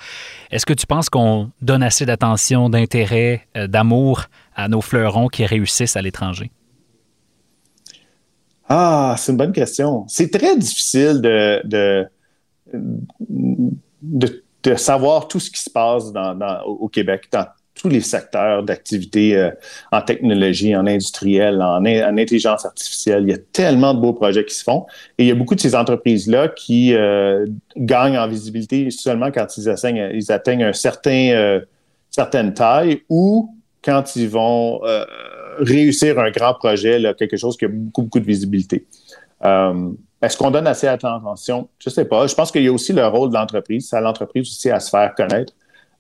Est-ce 0.51 0.65
que 0.65 0.73
tu 0.73 0.87
penses 0.87 1.11
qu'on 1.11 1.51
donne 1.61 1.83
assez 1.83 2.07
d'attention, 2.07 2.71
d'intérêt, 2.71 3.47
euh, 3.57 3.67
d'amour 3.67 4.25
à 4.57 4.69
nos 4.69 4.81
fleurons 4.81 5.29
qui 5.29 5.45
réussissent 5.45 5.97
à 5.97 6.03
l'étranger? 6.03 6.51
Ah, 8.69 9.15
c'est 9.19 9.33
une 9.33 9.39
bonne 9.39 9.53
question. 9.53 10.05
C'est 10.09 10.31
très 10.31 10.57
difficile 10.57 11.21
de, 11.21 11.61
de, 11.65 12.07
de 14.03 14.43
de 14.63 14.75
savoir 14.75 15.29
tout 15.29 15.41
ce 15.41 15.51
qui 15.51 15.61
se 15.61 15.71
passe 15.71 16.13
dans, 16.13 16.63
au 16.65 16.89
Québec, 16.89 17.29
dans 17.33 17.47
tous 17.81 17.89
les 17.89 18.01
secteurs 18.01 18.63
d'activité 18.63 19.37
euh, 19.37 19.51
en 19.91 20.03
technologie, 20.03 20.77
en 20.77 20.87
industriel, 20.87 21.63
en, 21.63 21.85
intelligence 21.85 22.67
artificielle. 22.67 23.23
Il 23.23 23.31
y 23.31 23.35
a 23.35 23.39
tellement 23.53 23.95
de 23.95 24.01
beaux 24.01 24.13
projets 24.13 24.45
qui 24.45 24.55
se 24.55 24.63
font. 24.63 24.87
Et 25.17 25.25
il 25.25 25.29
y 25.29 25.31
a 25.31 25.35
beaucoup 25.35 25.55
de 25.55 25.61
ces 25.61 25.75
entreprises-là 25.75 26.49
qui 26.49 26.95
euh, 26.95 27.47
gagnent 27.77 28.19
en 28.19 28.29
visibilité 28.29 28.91
seulement 28.91 29.31
quand 29.31 29.57
ils 29.57 29.69
atteignent, 29.69 30.11
ils 30.13 30.31
atteignent 30.31 30.65
un 30.65 30.73
certain, 30.73 31.31
euh, 31.31 31.61
certaine 32.11 32.53
taille 32.53 33.03
ou 33.09 33.55
quand 33.83 34.15
ils 34.15 34.29
vont 34.29 34.81
réussir 35.59 36.19
un 36.19 36.31
grand 36.31 36.53
projet, 36.53 36.99
là, 36.99 37.15
quelque 37.15 37.39
chose 37.39 37.57
qui 37.57 37.65
a 37.65 37.69
beaucoup, 37.69 38.03
beaucoup 38.03 38.21
de 38.21 38.27
visibilité. 38.27 38.87
Est-ce 40.23 40.37
qu'on 40.37 40.51
donne 40.51 40.67
assez 40.67 40.87
attention? 40.87 41.69
Je 41.79 41.89
ne 41.89 41.95
sais 41.95 42.05
pas. 42.05 42.27
Je 42.27 42.35
pense 42.35 42.53
qu'il 42.53 42.63
y 42.63 42.69
a 42.69 42.73
aussi 42.73 42.93
le 42.93 43.07
rôle 43.07 43.31
de 43.31 43.35
l'entreprise. 43.35 43.89
C'est 43.89 43.97
à 43.97 44.01
l'entreprise 44.01 44.43
aussi 44.43 44.71
à 44.71 44.79
se 44.79 44.91
faire 44.91 45.15
connaître 45.15 45.55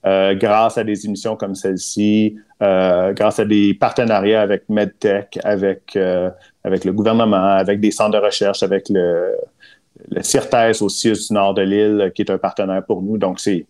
euh, 0.06 0.34
grâce 0.34 0.76
à 0.76 0.84
des 0.84 1.06
émissions 1.06 1.36
comme 1.36 1.54
celle-ci, 1.54 2.36
euh, 2.62 3.12
grâce 3.12 3.38
à 3.38 3.44
des 3.46 3.74
partenariats 3.74 4.42
avec 4.42 4.68
MedTech, 4.68 5.38
avec, 5.42 5.96
euh, 5.96 6.30
avec 6.64 6.84
le 6.84 6.92
gouvernement, 6.92 7.36
avec 7.36 7.80
des 7.80 7.90
centres 7.90 8.18
de 8.18 8.24
recherche, 8.24 8.62
avec 8.62 8.88
le, 8.90 9.36
CIRTES 10.20 10.82
aussi 10.82 11.12
du 11.12 11.32
nord 11.32 11.54
de 11.54 11.62
l'île, 11.62 12.12
qui 12.14 12.22
est 12.22 12.30
un 12.30 12.38
partenaire 12.38 12.82
pour 12.84 13.02
nous. 13.02 13.18
Donc, 13.18 13.40
c'est 13.40 13.66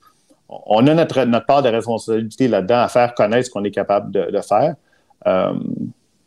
on 0.48 0.86
a 0.88 0.94
notre, 0.94 1.46
part 1.46 1.62
de 1.62 1.68
responsabilité 1.68 2.48
là-dedans 2.48 2.80
à 2.80 2.88
faire 2.88 3.14
connaître 3.14 3.46
ce 3.46 3.50
qu'on 3.50 3.62
est 3.62 3.70
capable 3.70 4.10
de 4.10 4.40
faire. 4.40 4.74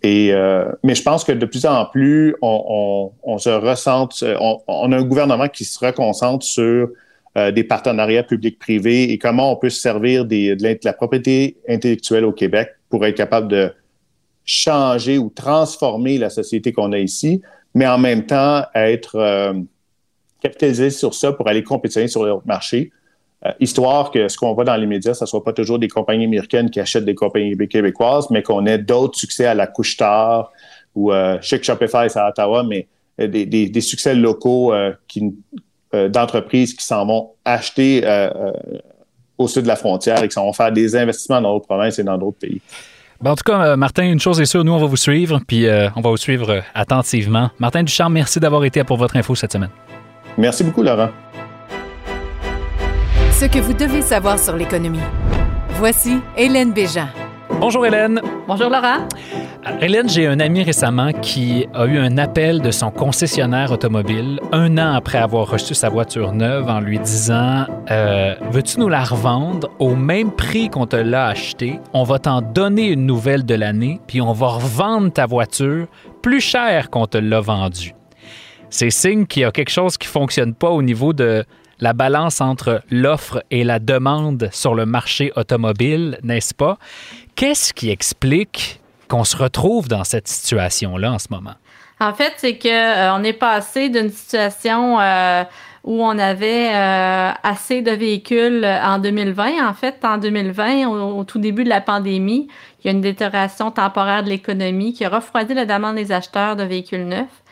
Euh, 0.06 0.72
mais 0.84 0.96
je 0.96 1.04
pense 1.04 1.24
que 1.24 1.32
de 1.32 1.46
plus 1.46 1.66
en 1.66 1.86
plus, 1.86 2.36
on, 2.42 3.38
se 3.38 3.50
ressente, 3.50 4.24
on, 4.68 4.92
a 4.92 4.98
un 4.98 5.04
gouvernement 5.04 5.48
qui 5.48 5.64
se 5.64 5.80
reconcentre 5.80 6.46
sur 6.46 6.90
euh, 7.38 7.52
des 7.52 7.64
partenariats 7.64 8.24
publics-privés 8.24 9.12
et 9.12 9.18
comment 9.18 9.52
on 9.52 9.56
peut 9.56 9.70
se 9.70 9.80
servir 9.80 10.26
de, 10.26 10.58
la 10.84 10.94
propriété 10.94 11.58
intellectuelle 11.70 12.26
au 12.26 12.34
Québec 12.34 12.70
pour 12.90 13.06
être 13.06 13.16
capable 13.16 13.48
de 13.48 13.72
changer 14.46 15.18
ou 15.18 15.30
transformer 15.30 16.18
la 16.18 16.30
société 16.30 16.74
qu'on 16.74 16.92
a 16.92 17.00
ici, 17.00 17.42
mais 17.74 17.88
en 17.88 17.98
même 17.98 18.26
temps 18.26 18.64
être 18.76 19.16
euh, 19.16 19.54
capitalisé 20.42 20.90
sur 20.90 21.14
ça 21.14 21.32
pour 21.32 21.48
aller 21.48 21.64
compétitionner 21.64 22.10
sur 22.10 22.26
le 22.26 22.36
marché 22.46 22.92
euh, 23.46 23.52
histoire 23.60 24.12
que 24.12 24.28
ce 24.30 24.38
qu'on 24.38 24.54
voit 24.54 24.64
dans 24.64 24.76
les 24.76 24.86
médias, 24.86 25.14
ce 25.14 25.26
ne 25.26 25.28
soit 25.28 25.44
pas 25.44 25.52
toujours 25.52 25.78
des 25.78 25.90
compagnies 25.90 26.26
américaines 26.26 26.70
qui 26.70 26.80
achètent 26.80 27.04
des 27.04 27.16
compagnies 27.16 27.58
québécoises, 27.68 28.30
mais 28.30 28.42
qu'on 28.42 28.66
ait 28.66 28.78
d'autres 28.78 29.18
succès 29.18 29.46
à 29.46 29.54
la 29.54 29.68
couche 29.68 29.98
tard 29.98 30.52
ou 30.96 31.12
euh, 31.12 31.38
chez 31.42 31.62
Shopify, 31.62 32.10
c'est 32.10 32.20
à 32.20 32.30
Ottawa, 32.30 32.64
mais 32.64 32.88
euh, 33.20 33.28
des, 33.28 33.82
succès 33.82 34.16
locaux 34.16 34.74
d'entreprises 35.92 36.74
qui 36.74 36.86
s'en 36.86 37.06
vont 37.06 37.32
acheter 37.44 38.04
au 39.38 39.48
sud 39.48 39.64
de 39.64 39.68
la 39.68 39.76
frontière 39.76 40.24
et 40.24 40.28
qui 40.28 40.34
s'en 40.34 40.46
vont 40.46 40.54
faire 40.54 40.72
des 40.72 40.96
investissements 40.96 41.42
dans 41.42 41.54
d'autres 41.54 41.68
provinces 41.68 42.00
et 42.00 42.04
dans 42.04 42.18
d'autres 42.18 42.38
pays. 42.40 42.62
Ben, 43.22 43.32
en 43.32 43.36
tout 43.36 43.44
cas, 43.44 43.76
Martin, 43.76 44.04
une 44.04 44.20
chose 44.20 44.40
est 44.40 44.46
sûre, 44.46 44.64
nous, 44.64 44.72
on 44.72 44.80
va 44.80 44.86
vous 44.86 44.98
suivre, 44.98 45.40
puis 45.46 45.68
on 45.96 46.02
va 46.02 46.10
vous 46.10 46.18
suivre 46.18 46.62
attentivement. 46.74 47.50
Martin 47.60 47.84
Duchamp, 47.84 48.10
merci 48.10 48.40
d'avoir 48.40 48.64
été 48.64 48.84
pour 48.84 48.98
votre 48.98 49.18
info 49.18 49.36
cette 49.36 49.52
semaine. 49.52 49.72
Merci 50.38 50.64
beaucoup, 50.64 50.82
Laurent 50.82 51.10
ce 53.34 53.46
que 53.46 53.58
vous 53.58 53.74
devez 53.74 54.02
savoir 54.02 54.38
sur 54.38 54.56
l'économie. 54.56 55.00
Voici 55.70 56.20
Hélène 56.38 56.72
Béjean. 56.72 57.08
Bonjour 57.60 57.84
Hélène. 57.86 58.22
Bonjour 58.48 58.70
Laura. 58.70 59.08
Euh, 59.66 59.78
Hélène, 59.82 60.08
j'ai 60.08 60.28
un 60.28 60.40
ami 60.40 60.62
récemment 60.62 61.12
qui 61.14 61.66
a 61.74 61.86
eu 61.88 61.98
un 61.98 62.20
appel 62.20 62.62
de 62.62 62.70
son 62.70 62.92
concessionnaire 62.92 63.72
automobile 63.72 64.40
un 64.52 64.78
an 64.78 64.94
après 64.94 65.18
avoir 65.18 65.50
reçu 65.50 65.74
sa 65.74 65.90
voiture 65.90 66.32
neuve 66.32 66.70
en 66.70 66.80
lui 66.80 67.00
disant 67.00 67.66
euh, 67.90 68.36
Veux-tu 68.52 68.80
nous 68.80 68.90
la 68.90 69.04
revendre 69.04 69.70
au 69.80 69.96
même 69.96 70.32
prix 70.32 70.70
qu'on 70.70 70.86
te 70.86 70.96
l'a 70.96 71.28
achetée? 71.28 71.80
On 71.94 72.04
va 72.04 72.20
t'en 72.20 72.42
donner 72.42 72.90
une 72.90 73.08
nouvelle 73.08 73.46
de 73.46 73.56
l'année, 73.56 74.00
puis 74.06 74.22
on 74.22 74.34
va 74.34 74.48
revendre 74.48 75.12
ta 75.12 75.26
voiture 75.26 75.88
plus 76.22 76.42
cher 76.42 76.92
qu'on 76.92 77.08
te 77.08 77.18
l'a 77.18 77.40
vendue. 77.40 77.96
C'est 78.70 78.92
signe 78.92 79.26
qu'il 79.26 79.42
y 79.42 79.46
a 79.46 79.52
quelque 79.52 79.72
chose 79.72 79.98
qui 79.98 80.08
ne 80.08 80.12
fonctionne 80.12 80.54
pas 80.54 80.70
au 80.70 80.84
niveau 80.84 81.14
de 81.14 81.46
la 81.84 81.92
balance 81.92 82.40
entre 82.40 82.82
l'offre 82.90 83.44
et 83.52 83.66
la 83.66 83.78
demande 83.80 84.48
sur 84.54 84.74
le 84.74 84.86
marché 84.86 85.34
automobile, 85.36 86.18
n'est-ce 86.24 86.54
pas? 86.54 86.78
Qu'est-ce 87.36 87.74
qui 87.74 87.90
explique 87.90 88.80
qu'on 89.10 89.26
se 89.26 89.36
retrouve 89.36 89.90
dans 89.90 90.06
cette 90.06 90.30
situation-là 90.30 91.12
en 91.12 91.20
ce 91.20 91.28
moment? 91.30 91.56
En 92.00 92.14
fait, 92.14 92.34
c'est 92.38 92.58
qu'on 92.58 92.70
euh, 92.70 93.24
est 93.24 93.34
passé 93.34 93.90
d'une 93.90 94.10
situation 94.10 94.98
euh, 95.02 95.44
où 95.84 96.02
on 96.02 96.18
avait 96.18 96.74
euh, 96.74 97.32
assez 97.44 97.82
de 97.82 97.92
véhicules 97.92 98.66
en 98.66 99.00
2020. 99.00 99.68
En 99.68 99.74
fait, 99.74 99.96
en 100.06 100.18
2020, 100.18 100.88
au, 100.88 101.26
tout 101.26 101.40
début 101.40 101.66
de 101.66 101.70
la 101.70 101.82
pandémie, 101.82 102.48
il 102.80 102.88
y 102.88 102.90
a 102.90 102.94
une 102.94 103.02
détérioration 103.02 103.72
temporaire 103.72 104.24
de 104.24 104.30
l'économie 104.30 104.94
qui 104.94 105.04
a 105.04 105.10
refroidi 105.10 105.54
la 105.54 105.66
demande 105.66 105.98
des 105.98 106.14
acheteurs 106.14 106.56
de 106.56 106.64
véhicules 106.64 107.06
neufs. 107.06 107.43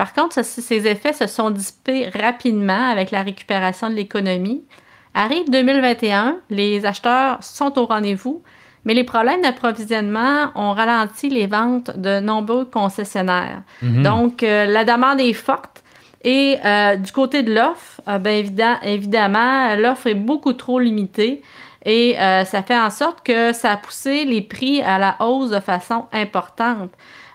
Par 0.00 0.14
contre, 0.14 0.42
ces 0.42 0.86
effets 0.86 1.12
se 1.12 1.26
sont 1.26 1.50
dissipés 1.50 2.08
rapidement 2.08 2.88
avec 2.90 3.10
la 3.10 3.20
récupération 3.22 3.90
de 3.90 3.94
l'économie. 3.96 4.64
Arrive 5.12 5.50
2021, 5.50 6.38
les 6.48 6.86
acheteurs 6.86 7.36
sont 7.42 7.78
au 7.78 7.84
rendez-vous, 7.84 8.42
mais 8.86 8.94
les 8.94 9.04
problèmes 9.04 9.42
d'approvisionnement 9.42 10.52
ont 10.54 10.72
ralenti 10.72 11.28
les 11.28 11.46
ventes 11.46 11.90
de 11.98 12.18
nombreux 12.18 12.64
concessionnaires. 12.64 13.60
Mhm. 13.82 14.02
Donc, 14.02 14.42
euh, 14.42 14.64
la 14.64 14.86
demande 14.86 15.20
est 15.20 15.34
forte. 15.34 15.82
Et 16.24 16.56
euh, 16.64 16.96
du 16.96 17.12
côté 17.12 17.42
de 17.42 17.52
l'offre, 17.52 18.00
euh, 18.08 18.16
ben, 18.16 18.42
évidemment, 18.82 19.76
l'offre 19.76 20.06
est 20.06 20.14
beaucoup 20.14 20.54
trop 20.54 20.78
limitée. 20.78 21.42
Et 21.84 22.16
ça 22.18 22.62
fait 22.62 22.78
en 22.78 22.90
sorte 22.90 23.22
que 23.22 23.52
ça 23.52 23.72
a 23.72 23.76
poussé 23.76 24.24
les 24.24 24.40
prix 24.40 24.80
à 24.80 24.98
la 24.98 25.16
hausse 25.20 25.50
de 25.50 25.60
façon 25.60 26.06
importante. 26.12 26.90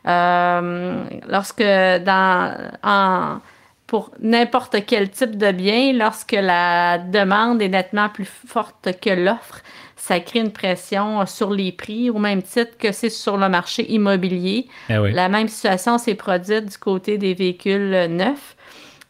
Lorsque 0.06 1.64
dans 1.64 2.54
en, 2.84 3.40
pour 3.88 4.12
n'importe 4.20 4.78
quel 4.86 5.10
type 5.10 5.38
de 5.38 5.52
bien, 5.52 5.94
lorsque 5.94 6.34
la 6.34 6.98
demande 6.98 7.62
est 7.62 7.70
nettement 7.70 8.10
plus 8.10 8.26
forte 8.26 8.90
que 9.00 9.12
l'offre, 9.12 9.62
ça 9.96 10.20
crée 10.20 10.40
une 10.40 10.52
pression 10.52 11.26
sur 11.26 11.52
les 11.52 11.72
prix 11.72 12.10
au 12.10 12.20
même 12.20 12.42
titre 12.42 12.78
que 12.78 12.92
c'est 12.92 13.10
sur 13.10 13.38
le 13.38 13.50
marché 13.50 13.92
immobilier. 13.92 14.68
Eh 14.90 15.12
la 15.12 15.30
même 15.30 15.48
situation 15.48 15.98
s'est 15.98 16.16
produite 16.16 16.66
du 16.66 16.78
côté 16.78 17.18
des 17.18 17.34
véhicules 17.34 18.08
neufs. 18.10 18.56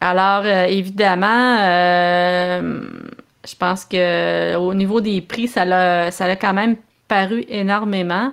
Alors, 0.02 0.44
euh, 0.46 0.66
évidemment, 0.66 1.58
euh, 1.60 2.82
je 3.48 3.56
pense 3.56 3.86
que 3.86 4.56
au 4.56 4.74
niveau 4.74 5.02
des 5.02 5.22
prix, 5.22 5.48
ça 5.48 5.62
a, 5.64 6.12
ça 6.12 6.26
a 6.26 6.36
quand 6.36 6.54
même 6.54 6.76
paru 7.08 7.46
énormément. 7.50 8.32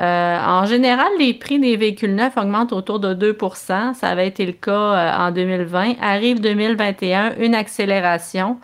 Euh, 0.00 0.38
en 0.38 0.66
général, 0.66 1.06
les 1.18 1.34
prix 1.34 1.60
des 1.60 1.76
véhicules 1.76 2.14
neufs 2.14 2.36
augmentent 2.36 2.72
autour 2.72 2.98
de 2.98 3.14
2% 3.14 3.94
Ça 3.94 4.08
avait 4.08 4.26
été 4.26 4.44
le 4.44 4.52
cas 4.52 5.16
en 5.18 5.30
2020. 5.30 5.94
Arrive 6.00 6.40
2021, 6.40 7.36
une 7.38 7.54
accélération 7.54 8.58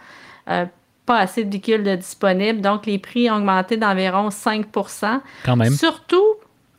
pas 1.10 1.18
assez 1.18 1.42
de 1.42 1.50
véhicules 1.50 1.96
disponibles. 1.96 2.60
Donc, 2.60 2.86
les 2.86 2.98
prix 2.98 3.28
ont 3.30 3.36
augmenté 3.36 3.76
d'environ 3.76 4.28
5% 4.28 5.20
Quand 5.44 5.56
même. 5.56 5.72
Surtout, 5.72 6.36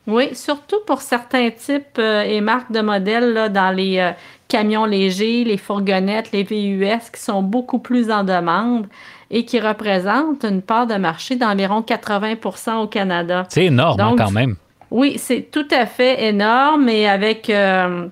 oui, 0.08 0.34
surtout 0.34 0.80
pour 0.88 1.02
certains 1.02 1.50
types 1.52 2.00
euh, 2.00 2.24
et 2.24 2.40
marques 2.40 2.72
de 2.72 2.80
modèles 2.82 3.34
là, 3.34 3.50
dans 3.50 3.76
les 3.76 4.00
euh, 4.00 4.12
camions 4.52 4.84
légers, 4.84 5.46
les 5.46 5.56
fourgonnettes, 5.56 6.34
les 6.34 6.44
VUS 6.44 7.10
qui 7.14 7.22
sont 7.22 7.42
beaucoup 7.42 7.80
plus 7.80 8.12
en 8.12 8.26
demande 8.26 8.88
et 9.30 9.46
qui 9.46 9.62
représentent 9.62 10.44
une 10.44 10.62
part 10.62 10.88
de 10.88 10.96
marché 10.96 11.38
d'environ 11.38 11.80
80% 11.80 12.84
au 12.84 12.88
Canada. 12.88 13.46
C'est 13.48 13.68
énorme 13.68 14.00
hein, 14.02 14.16
quand 14.18 14.32
même. 14.32 14.58
Oui, 14.92 15.14
c'est 15.18 15.50
tout 15.50 15.68
à 15.72 15.86
fait 15.86 16.26
énorme 16.26 16.90
et 16.90 17.08
avec... 17.08 17.50
Euh, 17.50 18.08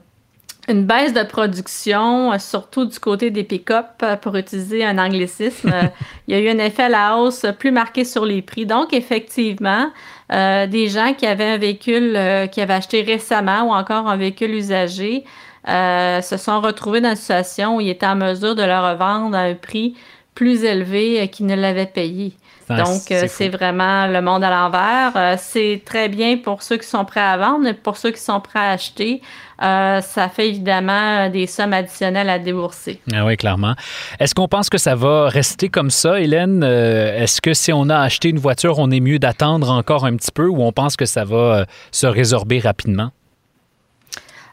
une 0.68 0.86
baisse 0.86 1.14
de 1.14 1.24
production, 1.24 2.32
euh, 2.32 2.38
surtout 2.38 2.86
du 2.86 3.00
côté 3.00 3.32
des 3.32 3.44
pick-up, 3.44 3.88
euh, 4.04 4.16
pour 4.16 4.36
utiliser 4.36 4.86
un 4.86 5.00
anglicisme. 5.00 5.74
Il 6.28 6.36
y 6.36 6.38
a 6.38 6.42
eu 6.42 6.48
un 6.56 6.60
effet 6.64 6.84
à 6.84 6.90
la 6.90 7.18
hausse 7.18 7.48
plus 7.58 7.72
marqué 7.72 8.06
sur 8.06 8.24
les 8.24 8.44
prix. 8.44 8.68
Donc, 8.68 8.94
effectivement, 8.94 9.90
des 10.30 10.90
gens 10.90 11.16
qui 11.18 11.26
avaient 11.26 11.54
un 11.54 11.58
véhicule 11.58 12.12
qui 12.52 12.62
avaient 12.62 12.76
acheté 12.76 13.02
récemment 13.02 13.64
ou 13.64 13.74
encore 13.74 14.08
un 14.08 14.16
véhicule 14.16 14.54
usagé 14.54 15.26
se 15.70 16.38
sont 16.38 16.62
retrouvés 16.62 17.02
dans 17.02 17.10
une 17.10 17.16
situation 17.16 17.78
où 17.78 17.82
ils 17.82 17.90
étaient 17.90 18.06
en 18.06 18.16
mesure 18.16 18.56
de 18.56 18.64
le 18.64 18.78
revendre 18.78 19.36
à 19.36 19.42
un 19.42 19.56
prix 19.56 19.96
plus 20.36 20.64
élevé 20.64 21.28
qu'ils 21.30 21.46
ne 21.46 21.56
l'avaient 21.56 21.86
payé. 21.86 22.34
Donc, 22.70 23.02
c'est 23.08 23.50
vraiment 23.50 24.06
le 24.06 24.22
monde 24.22 24.44
à 24.44 24.50
l'envers. 24.50 25.38
c'est 25.40 25.82
très 25.84 26.08
bien 26.08 26.38
pour 26.38 26.62
ceux 26.62 26.78
qui 26.78 26.88
sont 26.88 27.04
prêts 27.04 27.20
à 27.20 27.36
vendre, 27.36 27.62
mais 27.64 27.74
pour 27.74 27.98
ceux 27.98 28.12
qui 28.12 28.22
sont 28.22 28.40
prêts 28.40 28.60
à 28.60 28.72
acheter, 28.72 29.22
euh, 29.62 30.02
ça 30.02 30.30
fait 30.30 30.50
évidemment 30.50 31.30
des 31.30 31.48
sommes 31.48 31.74
additionnelles 31.74 32.30
à 32.30 32.40
débourser. 32.40 33.02
Ah 33.14 33.26
oui, 33.26 33.36
clairement. 33.36 33.76
Est-ce 34.20 34.34
qu'on 34.34 34.48
pense 34.48 34.70
que 34.70 34.78
ça 34.78 34.96
va 34.96 35.28
rester 35.28 35.70
comme 35.70 35.90
ça, 35.90 36.22
Hélène? 36.22 36.64
Euh, 36.64 37.24
est-ce 37.24 37.42
que 37.42 37.54
si 37.54 37.74
on 37.74 37.90
a 37.90 37.98
acheté 38.00 38.30
une 38.30 38.40
voiture, 38.40 38.80
on 38.80 38.90
est 38.92 39.02
mieux 39.02 39.20
d'attendre 39.20 39.72
encore 39.72 40.06
un 40.06 40.16
petit 40.16 40.32
peu 40.32 40.48
ou 40.48 40.62
on 40.62 40.72
pense 40.72 40.96
que 40.96 41.06
ça 41.06 41.26
va 41.26 41.38
euh, 41.38 41.66
se 41.92 42.08
résorber 42.08 42.60
rapidement? 42.60 43.12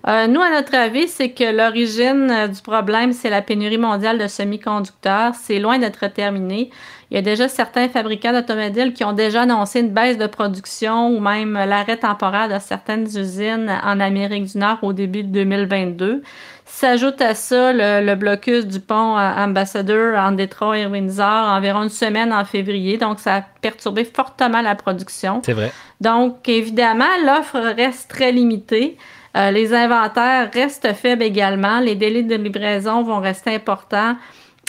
Nous, 0.06 0.40
à 0.40 0.50
notre 0.50 0.74
avis, 0.76 1.08
c'est 1.08 1.30
que 1.30 1.56
l'origine 1.56 2.48
du 2.52 2.62
problème, 2.62 3.12
c'est 3.12 3.30
la 3.30 3.42
pénurie 3.42 3.76
mondiale 3.78 4.18
de 4.18 4.28
semi-conducteurs. 4.28 5.34
C'est 5.34 5.58
loin 5.58 5.78
d'être 5.78 6.06
terminé. 6.06 6.70
Il 7.10 7.14
y 7.14 7.18
a 7.18 7.22
déjà 7.22 7.48
certains 7.48 7.88
fabricants 7.88 8.32
d'automobiles 8.32 8.92
qui 8.92 9.04
ont 9.04 9.12
déjà 9.12 9.42
annoncé 9.42 9.80
une 9.80 9.90
baisse 9.90 10.18
de 10.18 10.26
production 10.26 11.08
ou 11.08 11.20
même 11.20 11.52
l'arrêt 11.52 11.98
temporaire 11.98 12.48
de 12.48 12.58
certaines 12.60 13.06
usines 13.06 13.72
en 13.84 14.00
Amérique 14.00 14.44
du 14.44 14.58
Nord 14.58 14.78
au 14.82 14.92
début 14.92 15.22
de 15.22 15.28
2022. 15.28 16.22
S'ajoute 16.64 17.20
à 17.22 17.36
ça 17.36 17.72
le, 17.72 18.14
blocus 18.16 18.66
du 18.66 18.80
pont 18.80 19.16
Ambassador 19.16 20.18
en 20.18 20.32
Détroit 20.32 20.78
et 20.78 20.86
Windsor 20.86 21.24
environ 21.24 21.84
une 21.84 21.90
semaine 21.90 22.32
en 22.32 22.44
février. 22.44 22.98
Donc, 22.98 23.20
ça 23.20 23.36
a 23.36 23.42
perturbé 23.60 24.04
fortement 24.04 24.60
la 24.60 24.74
production. 24.74 25.42
C'est 25.44 25.52
vrai. 25.52 25.72
Donc, 26.00 26.48
évidemment, 26.48 27.04
l'offre 27.24 27.60
reste 27.76 28.10
très 28.10 28.32
limitée. 28.32 28.98
Euh, 29.36 29.50
les 29.50 29.74
inventaires 29.74 30.50
restent 30.52 30.94
faibles 30.94 31.22
également. 31.22 31.80
Les 31.80 31.94
délais 31.94 32.22
de 32.22 32.36
livraison 32.36 33.02
vont 33.02 33.20
rester 33.20 33.54
importants. 33.54 34.16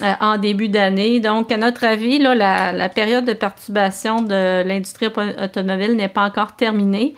Euh, 0.04 0.14
en 0.22 0.38
début 0.38 0.70
d'année. 0.70 1.20
Donc, 1.20 1.52
à 1.52 1.58
notre 1.58 1.84
avis, 1.84 2.20
là, 2.20 2.36
la, 2.72 2.88
période 2.88 3.26
de 3.26 3.34
perturbation 3.34 4.22
de 4.22 4.62
l'industrie 4.62 5.08
automobile 5.08 5.96
n'est 5.96 6.08
pas 6.08 6.22
encore 6.22 6.56
terminée. 6.56 7.16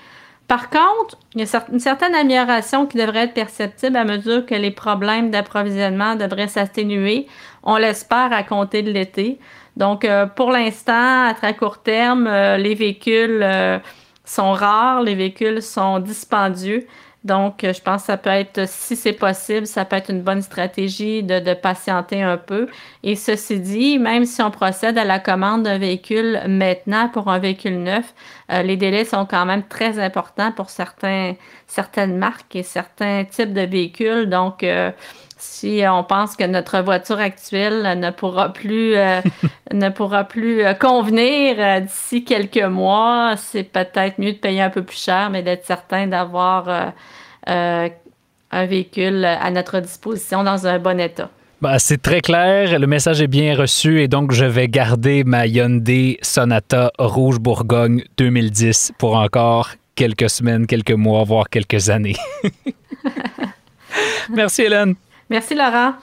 Par 0.48 0.70
contre, 0.70 1.18
il 1.36 1.42
y 1.42 1.44
a 1.44 1.66
une 1.74 1.80
certaine 1.82 2.16
amélioration 2.16 2.86
qui 2.86 2.98
devrait 2.98 3.26
être 3.26 3.34
perceptible 3.34 3.98
à 3.98 4.06
mesure 4.06 4.46
que 4.46 4.56
les 4.56 4.72
problèmes 4.72 5.30
d'approvisionnement 5.30 6.16
devraient 6.16 6.48
s'atténuer. 6.48 7.28
On 7.64 7.76
l'espère 7.76 8.32
à 8.32 8.44
compter 8.44 8.82
de 8.82 8.92
l'été. 8.92 9.40
Donc, 9.76 10.06
euh, 10.06 10.26
pour 10.26 10.50
l'instant, 10.50 11.26
à 11.28 11.34
très 11.34 11.58
court 11.58 11.80
terme, 11.80 12.30
les 12.30 12.76
véhicules 12.76 13.46
sont 14.24 14.54
rares, 14.54 15.02
les 15.02 15.16
véhicules 15.16 15.62
sont 15.62 16.00
dispendieux. 16.00 16.88
Donc, 17.30 17.63
euh, 17.63 17.74
je 17.74 17.82
pense 17.82 18.02
que 18.02 18.08
ça 18.08 18.18
peut 18.18 18.32
être, 18.32 18.68
si 18.68 18.96
c'est 18.96 19.13
possible, 19.13 19.68
ça 19.68 19.86
peut 19.86 19.96
être 19.96 20.10
une 20.10 20.24
bonne 20.24 20.42
stratégie 20.42 21.22
de, 21.22 21.54
patienter 21.54 22.24
un 22.24 22.38
peu. 22.38 22.68
Et 23.04 23.15
ceci 23.15 23.60
dit, 23.60 24.00
même 24.00 24.26
si 24.26 24.42
on 24.42 24.50
procède 24.50 24.98
à 24.98 25.06
la 25.06 25.20
commande 25.20 25.62
d'un 25.62 25.78
véhicule 25.78 26.42
maintenant 26.48 27.08
pour 27.08 27.28
un 27.28 27.38
véhicule 27.38 27.84
neuf, 27.84 28.15
euh, 28.52 28.63
les 28.63 28.78
délais 28.78 29.06
sont 29.06 29.28
quand 29.28 29.46
même 29.46 29.62
très 29.62 30.00
importants 30.00 30.52
pour 30.52 30.72
certaines 30.72 31.38
marques 32.18 32.56
et 32.56 32.63
certains 32.63 33.26
types 33.26 33.54
de 33.54 33.62
véhicules. 33.62 34.28
Donc, 34.28 34.63
euh, 34.63 34.89
si 35.39 35.82
on 35.89 36.04
pense 36.04 36.36
que 36.36 36.43
notre 36.43 36.80
voiture 36.82 37.19
actuelle 37.19 37.99
ne 37.99 38.12
pourra 38.12 38.54
plus, 38.54 38.95
euh, 38.95 39.21
ne 39.73 39.89
pourra 39.89 40.23
plus 40.23 40.63
euh, 40.63 40.73
convenir 40.73 41.56
euh, 41.58 41.80
d'ici 41.82 42.23
quelques 42.23 42.63
mois, 42.63 43.36
c'est 43.38 43.63
peut-être 43.63 44.19
mieux 44.19 44.34
de 44.34 44.38
payer 44.38 44.62
un 44.62 44.69
peu 44.69 44.84
plus 44.84 45.02
cher, 45.02 45.30
mais 45.30 45.41
d'être 45.41 45.65
certain 45.65 46.08
d'avoir 46.08 46.93
un 47.47 48.65
véhicule 48.65 49.25
à 49.25 49.49
notre 49.52 49.80
disposition 49.80 50.43
dans 50.43 50.67
un 50.67 50.80
bon 50.80 50.99
état. 50.99 51.30
Bah, 51.62 51.78
c'est 51.78 52.02
très 52.02 52.21
clair, 52.21 52.80
le 52.80 52.88
message 52.88 53.21
est 53.21 53.28
bien 53.28 53.56
reçu 53.56 54.02
et 54.02 54.08
donc 54.08 54.32
je 54.32 54.45
vais 54.45 54.67
garder 54.67 55.23
ma 55.23 55.45
Hyundai 55.45 56.17
Sonata 56.21 56.91
Rouge 56.97 57.39
Bourgogne 57.39 58.04
2010 58.17 58.93
pour 58.97 59.15
encore 59.15 59.71
quelques 59.95 60.30
semaines, 60.30 60.67
quelques 60.67 60.91
mois, 60.91 61.23
voire 61.25 61.49
quelques 61.49 61.89
années. 61.89 62.15
Merci 64.30 64.63
Hélène. 64.63 64.95
Merci 65.30 65.54
Laura. 65.54 66.00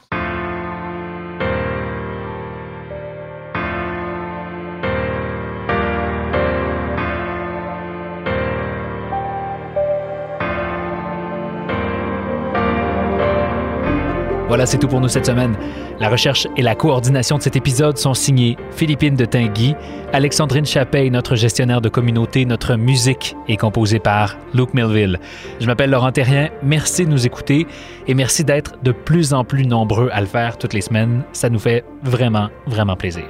Voilà, 14.49 14.65
c'est 14.65 14.79
tout 14.79 14.87
pour 14.87 15.01
nous 15.01 15.09
cette 15.09 15.27
semaine. 15.27 15.57
La 15.99 16.09
recherche 16.09 16.47
et 16.57 16.63
la 16.63 16.77
coordination 16.77 17.37
de 17.37 17.43
cet 17.43 17.57
épisode 17.57 17.99
sont 17.99 18.15
signés 18.15 18.57
Philippine 18.71 19.17
de 19.17 19.25
Tinguy, 19.25 19.75
Alexandrine 20.13 20.65
Chapeille, 20.65 21.11
notre 21.11 21.35
gestionnaire 21.35 21.81
de 21.81 21.89
communauté. 21.89 22.45
Notre 22.45 22.77
musique 22.77 23.37
est 23.49 23.57
composée 23.57 23.99
par 23.99 24.37
Luke 24.55 24.73
Melville. 24.73 25.19
Je 25.61 25.67
m'appelle 25.67 25.91
Laurent 25.91 26.13
Terrien. 26.13 26.49
Merci 26.63 27.07
de 27.07 27.11
nous 27.11 27.27
écouter 27.27 27.67
et 28.07 28.15
merci 28.15 28.45
d'être 28.45 28.81
de 28.85 28.93
plus 28.93 29.35
en 29.35 29.43
plus 29.43 29.67
nombreux 29.67 30.11
à 30.13 30.21
le 30.21 30.27
faire 30.27 30.59
toutes 30.59 30.75
les 30.75 30.81
semaines. 30.81 31.25
Ça 31.33 31.51
nous 31.51 31.59
fait 31.59 31.85
vraiment, 32.05 32.49
vraiment 32.67 32.95
plaisir. 32.95 33.25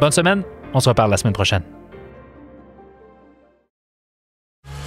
Bonne 0.00 0.12
semaine. 0.12 0.42
On 0.74 0.80
se 0.80 0.88
reparle 0.88 1.12
la 1.12 1.16
semaine 1.16 1.32
prochaine. 1.32 1.75